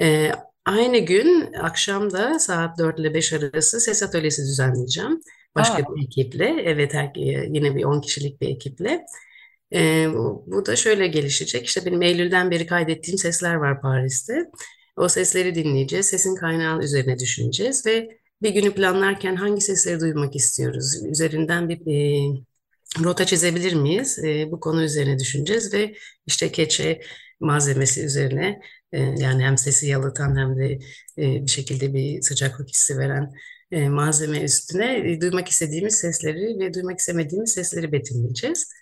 Ee, 0.00 0.30
aynı 0.64 0.98
gün 0.98 1.52
akşam 1.52 2.10
da 2.10 2.38
saat 2.38 2.78
4 2.78 2.98
ile 2.98 3.14
5 3.14 3.32
arası 3.32 3.80
ses 3.80 4.02
atölyesi 4.02 4.42
düzenleyeceğim. 4.42 5.20
Başka 5.54 5.74
Aa, 5.74 5.96
bir 5.96 6.04
ekiple, 6.04 6.62
evet 6.64 6.94
yine 7.16 7.76
bir 7.76 7.84
10 7.84 8.00
kişilik 8.00 8.40
bir 8.40 8.48
ekiple. 8.48 9.04
Ee, 9.74 10.08
bu, 10.14 10.44
bu 10.46 10.66
da 10.66 10.76
şöyle 10.76 11.06
gelişecek. 11.06 11.66
İşte 11.66 11.86
benim 11.86 12.02
Eylül'den 12.02 12.50
beri 12.50 12.66
kaydettiğim 12.66 13.18
sesler 13.18 13.54
var 13.54 13.80
Paris'te. 13.80 14.50
O 14.96 15.08
sesleri 15.08 15.54
dinleyeceğiz, 15.54 16.06
sesin 16.06 16.34
kaynağı 16.36 16.82
üzerine 16.82 17.18
düşüneceğiz 17.18 17.86
ve 17.86 18.08
bir 18.42 18.50
günü 18.50 18.74
planlarken 18.74 19.36
hangi 19.36 19.60
sesleri 19.60 20.00
duymak 20.00 20.36
istiyoruz? 20.36 21.04
Üzerinden 21.04 21.68
bir 21.68 21.80
e, 21.86 22.42
rota 23.04 23.26
çizebilir 23.26 23.74
miyiz? 23.74 24.18
E, 24.24 24.50
bu 24.50 24.60
konu 24.60 24.82
üzerine 24.82 25.18
düşüneceğiz 25.18 25.74
ve 25.74 25.94
işte 26.26 26.52
keçe 26.52 27.00
malzemesi 27.40 28.04
üzerine 28.04 28.60
e, 28.92 29.00
yani 29.00 29.44
hem 29.44 29.58
sesi 29.58 29.86
yalıtan 29.86 30.36
hem 30.36 30.56
de 30.58 30.72
e, 31.18 31.42
bir 31.44 31.50
şekilde 31.50 31.94
bir 31.94 32.22
sıcaklık 32.22 32.68
hissi 32.68 32.98
veren 32.98 33.32
e, 33.70 33.88
malzeme 33.88 34.40
üstüne 34.42 35.10
e, 35.12 35.20
duymak 35.20 35.48
istediğimiz 35.48 35.94
sesleri 35.94 36.58
ve 36.60 36.74
duymak 36.74 36.98
istemediğimiz 36.98 37.52
sesleri 37.52 37.92
betimleyeceğiz. 37.92 38.72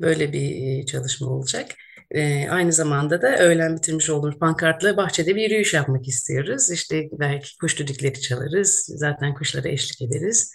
Böyle 0.00 0.32
bir 0.32 0.86
çalışma 0.86 1.26
olacak. 1.28 1.70
E, 2.10 2.48
aynı 2.48 2.72
zamanda 2.72 3.22
da 3.22 3.38
öğlen 3.38 3.76
bitirmiş 3.76 4.10
olduğumuz 4.10 4.38
pankartla 4.38 4.96
bahçede 4.96 5.36
bir 5.36 5.42
yürüyüş 5.42 5.74
yapmak 5.74 6.08
istiyoruz. 6.08 6.70
İşte 6.70 7.08
belki 7.12 7.58
kuş 7.58 7.78
düdükleri 7.78 8.20
çalarız, 8.20 8.84
zaten 8.96 9.34
kuşlara 9.34 9.68
eşlik 9.68 10.02
ederiz 10.02 10.52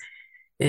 e, 0.60 0.68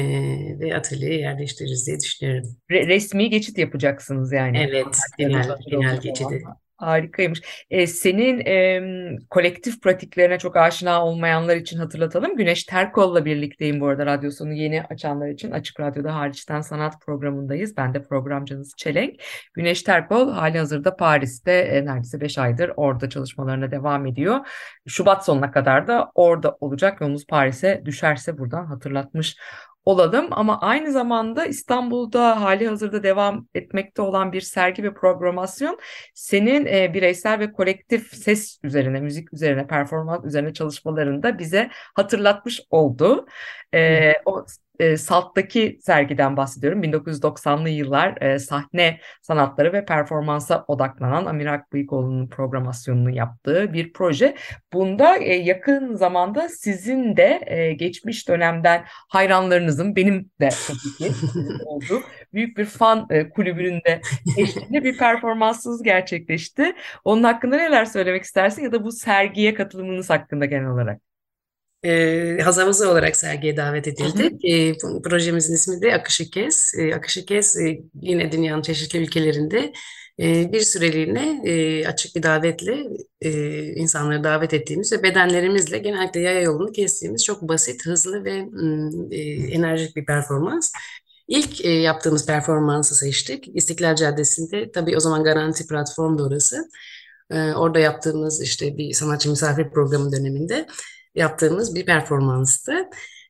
ve 0.61 0.76
atölyeye 0.76 1.21
yerleştiririz 1.21 1.87
diye 1.87 2.00
düşünüyorum. 2.00 2.57
re- 2.71 2.87
resmi 2.87 3.31
geçit 3.31 3.59
yapacaksınız 3.59 4.33
yani. 4.33 4.59
Evet, 4.59 4.97
final 5.17 5.50
olduğu 5.50 6.00
geçidi. 6.00 6.41
zaman. 6.41 6.62
Harikaymış. 6.83 7.43
E, 7.71 7.87
senin 7.87 8.43
em, 8.47 9.17
kolektif 9.31 9.83
pratiklerine 9.83 10.39
çok 10.39 10.57
aşina 10.57 11.07
olmayanlar 11.07 11.57
için 11.57 11.79
hatırlatalım. 11.79 12.37
Güneş 12.37 12.65
Terkol'la 12.65 13.25
birlikteyim 13.25 13.81
bu 13.81 13.87
arada. 13.87 14.07
Radyosunu 14.07 14.53
yeni 14.53 14.83
açanlar 14.83 15.29
için 15.29 15.51
Açık 15.51 15.81
Radyo'da 15.81 16.15
Hariçten 16.15 16.61
Sanat 16.61 17.01
programındayız. 17.01 17.77
Ben 17.77 17.95
de 17.95 18.03
programcınız 18.03 18.73
Çelenk. 18.77 19.21
Güneş 19.55 19.83
Terkol 19.83 20.33
halihazırda 20.33 20.97
Paris'te 20.97 21.53
e, 21.53 21.85
neredeyse 21.85 22.21
5 22.21 22.39
aydır 22.39 22.73
orada 22.77 23.09
çalışmalarına 23.09 23.71
devam 23.71 24.07
ediyor. 24.07 24.47
Şubat 24.89 25.25
sonuna 25.25 25.51
kadar 25.51 25.87
da 25.87 26.11
orada 26.15 26.57
olacak. 26.61 27.01
Yolunuz 27.01 27.27
Paris'e 27.27 27.83
düşerse 27.85 28.39
buradan 28.39 28.67
hatırlatmış 28.67 29.37
olalım 29.85 30.29
ama 30.31 30.61
aynı 30.61 30.93
zamanda 30.93 31.47
İstanbul'da 31.47 32.41
hali 32.41 32.69
hazırda 32.69 33.03
devam 33.03 33.47
etmekte 33.55 34.03
olan 34.03 34.33
bir 34.33 34.41
sergi 34.41 34.83
ve 34.83 34.95
programasyon 34.95 35.79
senin 36.15 36.67
e, 36.67 36.95
bireysel 36.95 37.39
ve 37.39 37.53
kolektif 37.53 38.15
ses 38.15 38.59
üzerine, 38.62 39.01
müzik 39.01 39.33
üzerine, 39.35 39.67
performans 39.67 40.25
üzerine 40.25 40.53
çalışmalarında 40.53 41.39
bize 41.39 41.71
hatırlatmış 41.95 42.61
oldu. 42.71 43.27
E, 43.75 44.12
o 44.25 44.47
e, 44.83 44.97
Salt'taki 44.97 45.79
sergiden 45.81 46.37
bahsediyorum. 46.37 46.83
1990'lı 46.83 47.69
yıllar 47.69 48.23
e, 48.23 48.39
sahne 48.39 49.01
sanatları 49.23 49.73
ve 49.73 49.85
performansa 49.85 50.65
odaklanan 50.69 51.27
Amir 51.27 51.47
Akbıyıkoğlu'nun 51.47 52.29
programasyonunu 52.29 53.11
yaptığı 53.11 53.73
bir 53.73 53.93
proje. 53.93 54.37
Bunda 54.73 55.17
e, 55.17 55.35
yakın 55.35 55.95
zamanda 55.95 56.49
sizin 56.49 57.17
de 57.17 57.41
e, 57.47 57.73
geçmiş 57.73 58.29
dönemden 58.29 58.85
hayranlarınızın 59.09 59.97
benim 59.97 60.31
de 60.41 60.49
tabii 60.49 60.97
ki 60.99 61.15
olduğu 61.67 62.03
büyük 62.33 62.59
bir 62.59 62.65
fan 62.65 63.07
e, 63.11 63.31
kulübünün 63.31 63.81
de 63.87 64.01
eşliğinde 64.39 64.85
bir 64.85 64.99
performansınız 64.99 65.83
gerçekleşti. 65.83 66.73
Onun 67.05 67.23
hakkında 67.23 67.57
neler 67.57 67.85
söylemek 67.85 68.23
istersin 68.23 68.62
ya 68.62 68.73
da 68.73 68.85
bu 68.85 68.92
sergiye 68.92 69.55
katılımınız 69.55 70.11
hakkında 70.11 70.45
genel 70.45 70.66
olarak? 70.66 71.12
Ee, 71.85 72.38
Hazırlığı 72.45 72.90
olarak 72.90 73.16
sergiye 73.16 73.57
davet 73.57 73.88
edildik. 73.88 74.45
Ee, 74.45 74.75
bu 74.83 75.03
projemizin 75.03 75.55
ismi 75.55 75.83
de 75.83 75.95
Akışı 75.95 76.31
Kes. 76.31 76.75
Ee, 76.79 76.95
Akışı 76.95 77.27
Kes 77.27 77.57
e, 77.57 77.79
yine 78.03 78.33
dünyanın 78.33 78.62
çeşitli 78.62 78.99
ülkelerinde 78.99 79.73
e, 80.21 80.53
bir 80.53 80.61
süreliğine 80.61 81.42
e, 81.45 81.87
açık 81.87 82.16
bir 82.16 82.23
davetle 82.23 82.85
e, 83.21 83.62
insanları 83.62 84.25
davet 84.25 84.55
ettiğimiz 84.55 84.92
ve 84.92 85.03
bedenlerimizle 85.03 85.79
genellikle 85.79 86.21
yaya 86.21 86.40
yolunu 86.40 86.73
kestiğimiz 86.73 87.25
çok 87.25 87.42
basit, 87.42 87.87
hızlı 87.87 88.25
ve 88.25 88.49
e, 89.11 89.21
enerjik 89.53 89.97
bir 89.97 90.05
performans. 90.07 90.73
İlk 91.29 91.64
e, 91.64 91.71
yaptığımız 91.71 92.27
performansı 92.27 92.95
seçtik. 92.95 93.49
İstiklal 93.55 93.97
Caddesi'nde 93.97 94.73
tabii 94.73 94.97
o 94.97 95.01
zaman 95.01 95.25
Garanti 95.25 95.66
platformdu 95.66 96.27
orası. 96.27 96.68
Ee, 97.31 97.53
orada 97.53 97.79
yaptığımız 97.79 98.42
işte 98.42 98.77
bir 98.77 98.92
sanatçı 98.92 99.31
misafir 99.31 99.71
programı 99.71 100.12
döneminde 100.12 100.66
yaptığımız 101.14 101.75
bir 101.75 101.87
performanstı. 101.87 102.72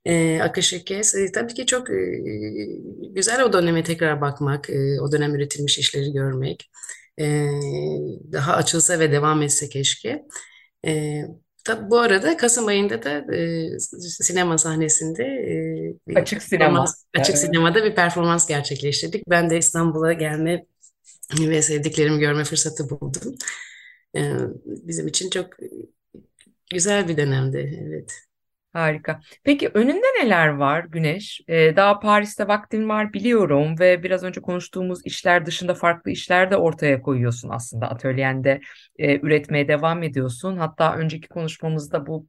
Ee, 0.05 0.41
Akış 0.43 0.85
Kes, 0.85 1.15
e, 1.15 1.33
tabii 1.33 1.55
ki 1.55 1.67
çok 1.67 1.91
e, 1.91 1.95
güzel 3.11 3.43
o 3.43 3.53
döneme 3.53 3.83
tekrar 3.83 4.21
bakmak, 4.21 4.71
e, 4.71 5.01
o 5.01 5.13
dönem 5.13 5.35
üretilmiş 5.35 5.79
işleri 5.79 6.13
görmek. 6.13 6.71
E, 7.21 7.47
daha 8.33 8.55
açılsa 8.55 8.99
ve 9.01 9.13
devam 9.13 9.43
etse 9.43 9.69
keşke. 9.69 10.25
E, 10.87 11.23
tabii 11.65 11.91
bu 11.91 11.99
arada 11.99 12.37
Kasım 12.37 12.67
ayında 12.67 13.03
da 13.03 13.35
e, 13.37 13.79
sinema 13.99 14.59
sahnesinde 14.59 15.25
e, 16.09 16.15
Açık 16.15 16.43
sinema. 16.43 16.85
açık 17.19 17.39
sinemada 17.39 17.85
bir 17.85 17.95
performans 17.95 18.49
gerçekleştirdik. 18.49 19.23
Ben 19.29 19.51
de 19.51 19.59
İstanbul'a 19.59 20.13
gelme 20.13 20.67
ve 21.41 21.63
sevdiklerimi 21.63 22.21
görme 22.21 22.45
fırsatı 22.45 22.91
buldum. 22.91 23.35
Ee, 24.17 24.33
bizim 24.65 25.07
için 25.09 25.31
çok 25.31 25.47
güzel 26.73 27.09
bir 27.09 27.17
dönemdi. 27.17 27.81
Evet. 27.83 28.23
Harika. 28.73 29.21
Peki 29.45 29.69
önünde 29.75 30.07
neler 30.23 30.49
var 30.49 30.85
Güneş? 30.85 31.41
Ee, 31.49 31.77
daha 31.77 32.01
Paris'te 32.01 32.49
vaktin 32.49 32.89
var 32.89 33.13
biliyorum 33.13 33.79
ve 33.79 34.03
biraz 34.03 34.23
önce 34.25 34.41
konuştuğumuz 34.41 35.07
işler 35.07 35.47
dışında 35.47 35.75
farklı 35.75 36.11
işler 36.11 36.51
de 36.51 36.57
ortaya 36.57 37.03
koyuyorsun 37.03 37.49
aslında 37.49 37.91
atölyende 37.91 38.61
e, 38.99 39.21
üretmeye 39.21 39.69
devam 39.69 40.03
ediyorsun. 40.03 40.57
Hatta 40.57 40.95
önceki 40.97 41.29
konuşmamızda 41.29 42.07
bu 42.07 42.27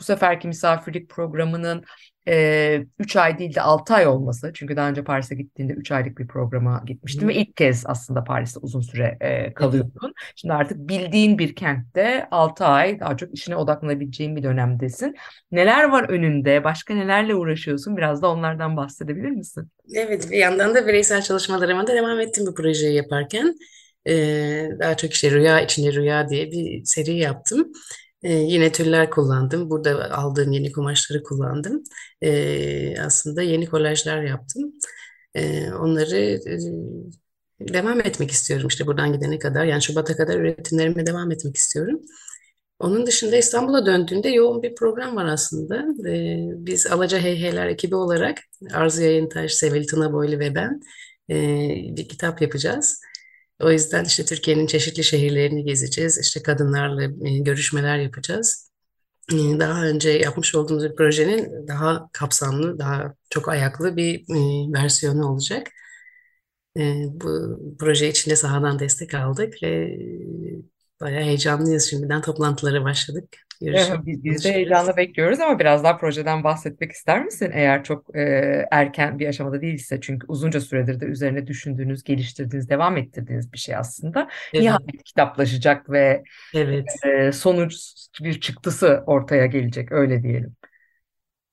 bu 0.00 0.04
seferki 0.04 0.48
misafirlik 0.48 1.08
programının 1.08 1.84
e, 2.28 2.84
3 2.98 3.16
ay 3.16 3.38
değil 3.38 3.54
de 3.54 3.62
6 3.62 3.94
ay 3.94 4.06
olması. 4.06 4.50
Çünkü 4.54 4.76
daha 4.76 4.88
önce 4.88 5.04
Paris'e 5.04 5.34
gittiğinde 5.34 5.72
3 5.72 5.92
aylık 5.92 6.18
bir 6.18 6.26
programa 6.26 6.82
gitmiştim 6.86 7.28
ve 7.28 7.34
ilk 7.34 7.56
kez 7.56 7.84
aslında 7.86 8.24
Paris'te 8.24 8.60
uzun 8.60 8.80
süre 8.80 9.18
e, 9.20 9.54
kalıyordun. 9.54 10.14
Şimdi 10.36 10.54
artık 10.54 10.78
bildiğin 10.78 11.38
bir 11.38 11.54
kentte 11.54 12.28
6 12.30 12.64
ay 12.64 13.00
daha 13.00 13.16
çok 13.16 13.34
işine 13.34 13.56
odaklanabileceğin 13.56 14.36
bir 14.36 14.42
dönemdesin. 14.42 15.16
Neler 15.52 15.84
var 15.84 16.08
önünde? 16.08 16.64
Başka 16.64 16.94
nelerle 16.94 17.34
uğraşıyorsun? 17.34 17.96
Biraz 17.96 18.22
da 18.22 18.30
onlardan 18.30 18.76
bahsedebilir 18.76 19.30
misin? 19.30 19.68
Evet, 19.94 20.30
bir 20.30 20.38
yandan 20.38 20.74
da 20.74 20.86
bireysel 20.86 21.22
çalışmalarıma 21.22 21.86
da 21.86 21.94
devam 21.94 22.20
ettim 22.20 22.44
bu 22.46 22.54
projeyi 22.54 22.94
yaparken. 22.94 23.54
Ee, 24.08 24.68
daha 24.80 24.96
çok 24.96 25.12
işte 25.12 25.30
Rüya 25.30 25.60
içinde 25.60 25.92
Rüya 25.92 26.28
diye 26.28 26.50
bir 26.50 26.84
seri 26.84 27.16
yaptım. 27.16 27.72
Ee, 28.22 28.32
yine 28.34 28.72
tüller 28.72 29.10
kullandım. 29.10 29.70
Burada 29.70 30.10
aldığım 30.14 30.52
yeni 30.52 30.72
kumaşları 30.72 31.22
kullandım. 31.22 31.82
Ee, 32.22 33.00
aslında 33.00 33.42
yeni 33.42 33.66
kolajlar 33.66 34.22
yaptım. 34.22 34.72
Ee, 35.34 35.72
onları 35.72 36.16
e, 36.18 36.58
devam 37.60 38.00
etmek 38.00 38.30
istiyorum 38.30 38.68
işte 38.68 38.86
buradan 38.86 39.12
gidene 39.12 39.38
kadar. 39.38 39.64
Yani 39.64 39.82
Şubat'a 39.82 40.16
kadar 40.16 40.40
üretimlerime 40.40 41.06
devam 41.06 41.30
etmek 41.32 41.56
istiyorum. 41.56 42.00
Onun 42.78 43.06
dışında 43.06 43.36
İstanbul'a 43.36 43.86
döndüğümde 43.86 44.28
yoğun 44.28 44.62
bir 44.62 44.74
program 44.74 45.16
var 45.16 45.24
aslında. 45.24 45.76
Ee, 46.08 46.38
biz 46.66 46.86
Alaca 46.86 47.18
Heyheyler 47.18 47.66
ekibi 47.66 47.94
olarak 47.94 48.38
Arzu 48.72 49.02
Yayıntaş, 49.02 49.54
Sevil 49.54 49.86
Tunaboylu 49.86 50.38
ve 50.38 50.54
ben 50.54 50.80
e, 51.30 51.36
bir 51.96 52.08
kitap 52.08 52.42
yapacağız. 52.42 53.00
O 53.60 53.70
yüzden 53.70 54.04
işte 54.04 54.24
Türkiye'nin 54.24 54.66
çeşitli 54.66 55.04
şehirlerini 55.04 55.64
gezeceğiz. 55.64 56.18
İşte 56.18 56.42
kadınlarla 56.42 57.02
e, 57.04 57.38
görüşmeler 57.38 57.98
yapacağız. 57.98 58.70
E, 59.32 59.36
Daha 59.36 59.84
önce 59.86 60.10
yapmış 60.10 60.54
olduğumuz 60.54 60.84
bir 60.84 60.94
projenin 60.96 61.68
daha 61.68 62.08
kapsamlı, 62.12 62.78
daha 62.78 63.14
çok 63.30 63.48
ayaklı 63.48 63.96
bir 63.96 64.14
e, 64.20 64.72
versiyonu 64.72 65.26
olacak. 65.32 65.68
Bu 67.10 67.58
proje 67.78 68.08
içinde 68.08 68.36
sahadan 68.36 68.78
destek 68.78 69.14
aldık 69.14 69.54
ve 69.62 69.98
bayağı 71.00 71.22
heyecanlıyız 71.22 71.84
şimdiden. 71.90 72.22
Toplantılara 72.22 72.84
başladık. 72.84 73.36
Görüşürüz, 73.60 74.00
Ee, 74.02 74.06
Biz, 74.06 74.24
biz 74.24 74.44
de 74.44 74.52
heyecanla 74.52 74.96
bekliyoruz 74.96 75.40
ama 75.40 75.58
biraz 75.58 75.84
daha 75.84 75.96
projeden 75.96 76.44
bahsetmek 76.44 76.92
ister 76.92 77.24
misin? 77.24 77.50
Eğer 77.54 77.84
çok 77.84 78.16
e, 78.16 78.20
erken 78.70 79.18
bir 79.18 79.26
aşamada 79.26 79.60
değilse 79.62 80.00
çünkü 80.00 80.26
uzunca 80.28 80.60
süredir 80.60 81.00
de 81.00 81.04
üzerine 81.04 81.46
düşündüğünüz, 81.46 82.04
geliştirdiğiniz, 82.04 82.68
devam 82.68 82.96
ettirdiğiniz 82.96 83.52
bir 83.52 83.58
şey 83.58 83.76
aslında. 83.76 84.28
Evet, 84.52 84.62
Nihayet 84.62 85.04
kitaplaşacak 85.04 85.90
ve 85.90 86.22
evet. 86.54 86.86
e, 87.04 87.32
sonuç 87.32 87.74
bir 88.22 88.40
çıktısı 88.40 89.02
ortaya 89.06 89.46
gelecek 89.46 89.92
öyle 89.92 90.22
diyelim. 90.22 90.56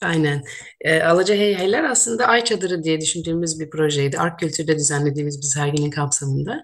Aynen. 0.02 0.44
E, 0.82 1.04
Alaca 1.04 1.36
Heyheller 1.36 1.84
aslında 1.84 2.28
Ay 2.28 2.44
Çadırı 2.44 2.84
diye 2.84 3.02
düşündüğümüz 3.02 3.60
bir 3.60 3.70
projeydi. 3.70 4.20
Ark 4.20 4.40
Kültür'de 4.40 4.76
düzenlediğimiz 4.78 5.38
bir 5.38 5.46
serginin 5.46 5.90
kapsamında. 5.92 6.64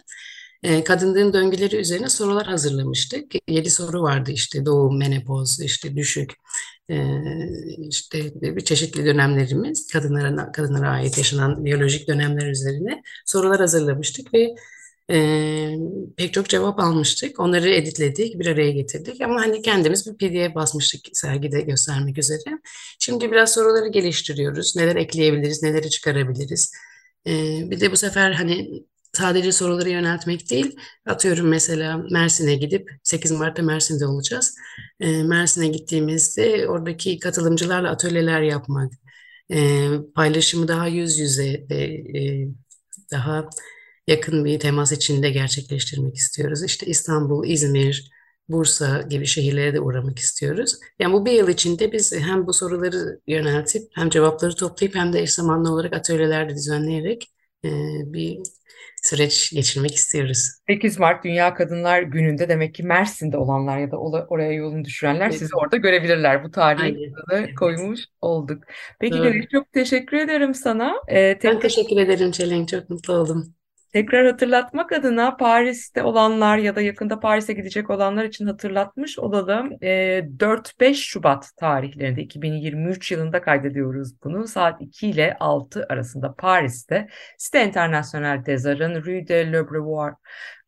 E, 0.64 0.84
kadınlığın 0.84 1.34
döngüleri 1.34 1.76
üzerine 1.76 2.10
sorular 2.10 2.48
hazırlamıştık. 2.48 3.32
Yedi 3.48 3.70
soru 3.70 4.02
vardı 4.02 4.32
işte 4.32 4.66
doğum, 4.66 4.98
menopoz, 4.98 5.60
işte 5.60 5.96
düşük, 5.96 6.34
e, 6.90 6.96
işte 7.78 8.32
bir 8.42 8.62
çeşitli 8.66 9.06
dönemlerimiz 9.06 9.88
kadınlara 9.88 10.52
kadınlara 10.52 10.90
ait 10.90 11.18
yaşanan 11.18 11.66
biyolojik 11.66 12.08
dönemler 12.08 12.48
üzerine 12.48 13.04
sorular 13.26 13.60
hazırlamıştık 13.60 14.34
ve 14.34 14.56
e, 15.12 15.76
pek 16.18 16.34
çok 16.34 16.50
cevap 16.50 16.80
almıştık. 16.80 17.40
Onları 17.40 17.70
editledik, 17.70 18.40
bir 18.40 18.48
araya 18.48 18.72
getirdik 18.72 19.22
ama 19.22 19.42
hani 19.42 19.62
kendimiz 19.62 20.08
bir 20.08 20.18
PDF 20.18 20.56
basmıştık 20.56 21.02
sergide 21.18 21.62
göstermek 21.62 22.18
üzere. 22.18 22.60
Şimdi 23.00 23.32
biraz 23.32 23.54
soruları 23.54 23.88
geliştiriyoruz. 23.88 24.76
Neler 24.76 24.96
ekleyebiliriz, 24.96 25.64
neleri 25.64 25.90
çıkarabiliriz. 25.90 26.72
E, 27.28 27.32
bir 27.72 27.80
de 27.80 27.92
bu 27.92 27.98
sefer 27.98 28.32
hani 28.32 28.84
sadece 29.14 29.52
soruları 29.52 29.90
yöneltmek 29.90 30.50
değil, 30.50 30.76
atıyorum 31.06 31.48
mesela 31.48 31.98
Mersin'e 32.12 32.56
gidip 32.56 32.92
8 33.04 33.32
Mart'ta 33.32 33.64
Mersin'de 33.64 34.06
olacağız. 34.06 34.56
E, 35.00 35.24
Mersin'e 35.24 35.68
gittiğimizde 35.68 36.68
oradaki 36.68 37.20
katılımcılarla 37.20 37.90
atölyeler 37.90 38.42
yapmak, 38.42 38.94
e, 39.54 39.90
paylaşımı 40.16 40.68
daha 40.68 40.88
yüz 40.88 41.20
yüze 41.20 41.66
ve 41.70 41.84
e, 42.20 42.48
daha 43.12 43.50
yakın 44.08 44.46
bir 44.46 44.60
temas 44.60 44.92
içinde 44.92 45.30
gerçekleştirmek 45.30 46.16
istiyoruz. 46.16 46.64
İşte 46.64 46.86
İstanbul, 46.86 47.48
İzmir, 47.48 48.12
Bursa 48.50 49.02
gibi 49.02 49.26
şehirlere 49.26 49.74
de 49.74 49.80
uğramak 49.82 50.20
istiyoruz. 50.20 50.76
Yani 51.00 51.14
bu 51.14 51.26
bir 51.26 51.32
yıl 51.32 51.48
içinde 51.48 51.92
biz 51.92 52.14
hem 52.14 52.48
bu 52.48 52.54
soruları 52.54 53.20
yöneltip 53.28 53.84
hem 53.96 54.10
cevapları 54.10 54.56
toplayıp 54.56 54.96
hem 54.96 55.14
de 55.14 55.22
eş 55.22 55.34
zamanlı 55.34 55.72
olarak 55.74 55.94
atölyelerde 55.94 56.56
düzenleyerek 56.56 57.32
e, 57.66 57.70
bir 58.14 58.40
süreç 59.04 59.52
geçirmek 59.54 59.96
istiyoruz. 59.96 60.50
8 60.70 61.00
Mart 61.00 61.24
Dünya 61.24 61.54
Kadınlar 61.54 62.02
Günü'nde 62.02 62.50
demek 62.50 62.76
ki 62.76 62.84
Mersin'de 62.84 63.38
olanlar 63.38 63.78
ya 63.78 63.92
da 63.92 63.98
oraya 63.98 64.52
yolunu 64.52 64.86
düşürenler 64.86 65.26
Evet. 65.26 65.38
sizi 65.40 65.56
orada 65.56 65.78
görebilirler. 65.78 66.44
Bu 66.44 66.52
tarihi 66.52 67.14
Evet. 67.32 67.56
koymuş 67.56 68.00
olduk. 68.22 68.64
Peki 69.00 69.18
Doğru. 69.18 69.32
Güneş 69.32 69.46
çok 69.52 69.72
teşekkür 69.74 70.18
ederim 70.18 70.54
sana. 70.54 70.94
Ee, 71.10 71.16
Ben 71.16 71.40
tek 71.40 71.62
teşekkür 71.62 71.98
ederim 71.98 72.32
Çelenk. 72.32 72.70
Çok 72.70 72.90
mutlu 72.90 73.14
oldum. 73.14 73.54
Tekrar 73.94 74.26
hatırlatmak 74.26 74.92
adına 74.92 75.38
Paris'te 75.38 76.04
olanlar 76.04 76.58
ya 76.58 76.76
da 76.76 76.82
yakında 76.82 77.20
Paris'e 77.20 77.54
gidecek 77.54 77.90
olanlar 77.90 78.26
için 78.26 78.46
hatırlatmış 78.46 79.20
olalım. 79.20 79.72
E, 79.82 80.22
4-5 80.40 80.94
Şubat 80.94 81.50
tarihlerinde 81.58 82.22
2023 82.22 83.12
yılında 83.12 83.42
kaydediyoruz 83.42 84.24
bunu. 84.24 84.48
Saat 84.48 84.82
2 84.82 85.10
ile 85.10 85.38
6 85.40 85.86
arasında 85.90 86.34
Paris'te 86.34 87.08
Cité 87.40 87.68
Internationale 87.68 88.46
des 88.46 88.66
Arts'ın 88.66 89.04
Rue 89.06 89.28
de 89.28 89.52
l'Abreuvoir 89.52 90.14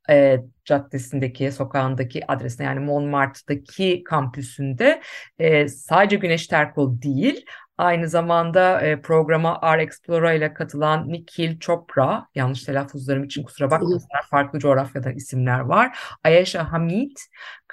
e, 0.10 0.40
caddesindeki, 0.66 1.52
sokağındaki 1.52 2.32
adresine 2.32 2.66
yani 2.66 2.80
Montmartre'daki 2.80 4.04
kampüsünde 4.04 5.02
e, 5.40 5.68
sadece 5.68 6.16
Güneş 6.16 6.48
Terkol 6.48 7.02
değil 7.02 7.46
Aynı 7.78 8.10
zamanda 8.10 8.82
e, 8.82 9.02
programa 9.02 9.78
R 9.78 9.82
Explora 9.82 10.34
ile 10.34 10.54
katılan 10.54 11.10
Nikhil 11.12 11.60
Chopra, 11.60 12.28
yanlış 12.36 12.64
telaffuzlarım 12.64 13.24
için 13.24 13.44
kusura 13.44 13.72
bakmasınlar, 13.72 14.22
farklı 14.30 14.60
coğrafyadan 14.60 15.16
isimler 15.16 15.60
var. 15.60 15.98
Ayesha 16.24 16.72
Hamid, 16.72 17.18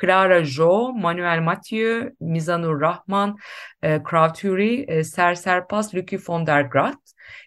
Clara 0.01 0.45
Jo, 0.45 0.93
Manuel 0.93 1.41
Mathieu, 1.41 2.11
Mizanur 2.21 2.81
Rahman, 2.81 3.38
e, 3.83 4.03
Krauturi, 4.03 4.85
e, 4.88 5.05
Ser 5.05 5.35
Serpas, 5.35 5.95
Lucky 5.95 6.21
von 6.29 6.47
der 6.47 6.62
Graat. 6.62 6.99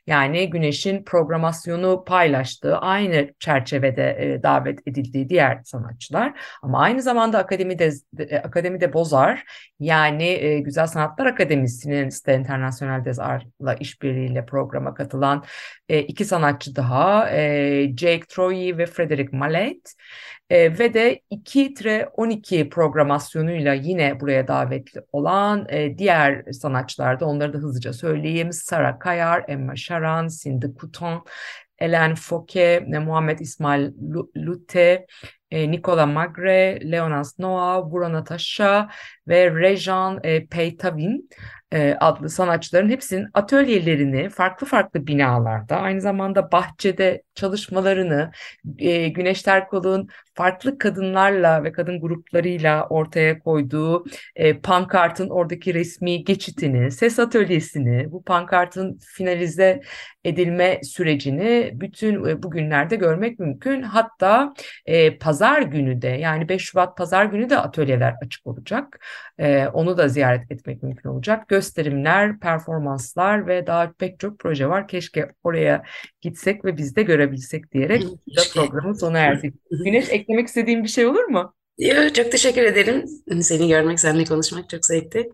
Yani 0.07 0.49
Güneş'in 0.49 1.03
programasyonu 1.03 2.03
paylaştığı, 2.07 2.77
aynı 2.77 3.33
çerçevede 3.39 4.17
e, 4.19 4.43
davet 4.43 4.79
edildiği 4.88 5.29
diğer 5.29 5.61
sanatçılar. 5.63 6.33
Ama 6.61 6.79
aynı 6.79 7.01
zamanda 7.01 7.38
Akademide, 7.38 7.91
e, 8.19 8.38
Akademide 8.38 8.93
Bozar, 8.93 9.43
yani 9.79 10.23
e, 10.23 10.59
Güzel 10.59 10.88
Sanatlar 10.88 11.25
Akademisi'nin 11.25 12.09
Site 12.09 12.35
International 12.35 13.05
des 13.05 13.19
Arts'la 13.19 13.73
işbirliğiyle 13.73 14.45
programa 14.45 14.93
katılan 14.93 15.43
e, 15.89 15.99
iki 15.99 16.25
sanatçı 16.25 16.75
daha, 16.75 17.29
e, 17.31 17.88
Jake 17.97 18.25
Troy 18.29 18.77
ve 18.77 18.85
Frederick 18.85 19.38
Mallet. 19.38 19.95
E, 20.49 20.79
ve 20.79 20.93
de 20.93 21.21
2-12 21.31 22.69
programasyonuyla 22.69 23.73
yine 23.73 24.19
buraya 24.19 24.47
davetli 24.47 25.01
olan 25.12 25.67
e, 25.69 25.97
diğer 25.97 26.51
sanatçılar 26.51 27.19
da 27.19 27.25
onları 27.25 27.53
da 27.53 27.58
hızlıca 27.58 27.93
söyleyeyim. 27.93 28.53
Sara 28.53 28.99
Kayar, 28.99 29.45
Emma 29.47 29.75
Sharan, 29.75 30.27
Cindy 30.27 30.65
Couton, 30.79 31.25
Hélène 31.81 32.15
Fauquet, 32.15 32.88
Muhammed 32.88 33.39
İsmail 33.39 33.91
Lute, 34.38 35.05
e, 35.51 35.71
Nicola 35.71 36.05
Magre, 36.05 36.79
Leonas 36.91 37.39
Noah, 37.39 37.91
Bura 37.91 38.13
Natasha 38.13 38.89
ve 39.27 39.51
Rejan 39.51 40.19
e, 40.23 40.45
Peytavin 40.45 41.29
e, 41.71 41.93
adlı 41.99 42.30
sanatçıların 42.30 42.89
hepsinin 42.89 43.28
atölyelerini 43.34 44.30
farklı 44.30 44.67
farklı 44.67 45.08
binalarda 45.08 45.78
aynı 45.78 46.01
zamanda 46.01 46.51
bahçede 46.51 47.23
çalışmalarını 47.36 48.32
e, 48.78 49.08
Güneş 49.10 49.41
Terkol'un 49.41 50.08
farklı 50.34 50.78
kadınlarla 50.78 51.63
ve 51.63 51.71
kadın 51.71 52.01
gruplarıyla 52.01 52.88
ortaya 52.89 53.39
koyduğu 53.39 54.06
e, 54.36 54.60
pankartın 54.60 55.30
oradaki 55.30 55.73
resmi 55.73 56.23
geçitini, 56.23 56.91
ses 56.91 57.19
atölyesini, 57.19 58.12
bu 58.12 58.23
pankartın 58.23 58.99
finalize 59.01 59.82
edilme 60.23 60.80
sürecini 60.84 61.71
bütün 61.73 62.25
e, 62.25 62.43
bugünlerde 62.43 62.95
görmek 62.95 63.39
mümkün. 63.39 63.82
Hatta 63.82 64.54
e, 64.86 65.17
pazar 65.17 65.62
günü 65.62 66.01
de 66.01 66.08
yani 66.08 66.49
5 66.49 66.62
Şubat 66.65 66.97
pazar 66.97 67.25
günü 67.25 67.49
de 67.49 67.58
atölyeler 67.58 68.15
açık 68.25 68.47
olacak. 68.47 68.99
E, 69.39 69.67
onu 69.67 69.97
da 69.97 70.08
ziyaret 70.08 70.51
etmek 70.51 70.84
mümkün 70.84 71.10
olacak. 71.10 71.49
Gösterimler, 71.65 72.39
performanslar 72.39 73.47
ve 73.47 73.67
daha 73.67 73.91
pek 73.91 74.19
çok 74.19 74.39
proje 74.39 74.69
var. 74.69 74.88
Keşke 74.88 75.32
oraya 75.43 75.84
gitsek 76.21 76.65
ve 76.65 76.78
biz 76.78 76.95
de 76.95 77.04
görebilsek 77.04 77.71
diyerek 77.71 78.04
da 78.04 78.41
programı 78.54 78.99
sona 78.99 79.19
erdik. 79.19 79.56
Güneş 79.71 80.10
eklemek 80.10 80.47
istediğin 80.47 80.84
bir 80.84 80.89
şey 80.89 81.06
olur 81.06 81.23
mu? 81.23 81.54
Yo, 81.78 82.10
çok 82.13 82.32
teşekkür 82.32 82.62
ederim. 82.62 83.06
Seni 83.41 83.67
görmek, 83.67 83.99
seninle 83.99 84.23
konuşmak 84.23 84.69
çok 84.69 84.86
zevkli. 84.86 85.30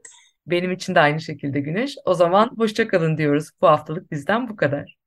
Benim 0.47 0.71
için 0.71 0.95
de 0.95 0.99
aynı 0.99 1.21
şekilde 1.21 1.59
Güneş. 1.59 1.95
O 2.05 2.13
zaman 2.13 2.51
hoşça 2.57 2.87
kalın 2.87 3.17
diyoruz. 3.17 3.49
Bu 3.61 3.67
haftalık 3.67 4.11
bizden 4.11 4.49
bu 4.49 4.55
kadar. 4.55 5.00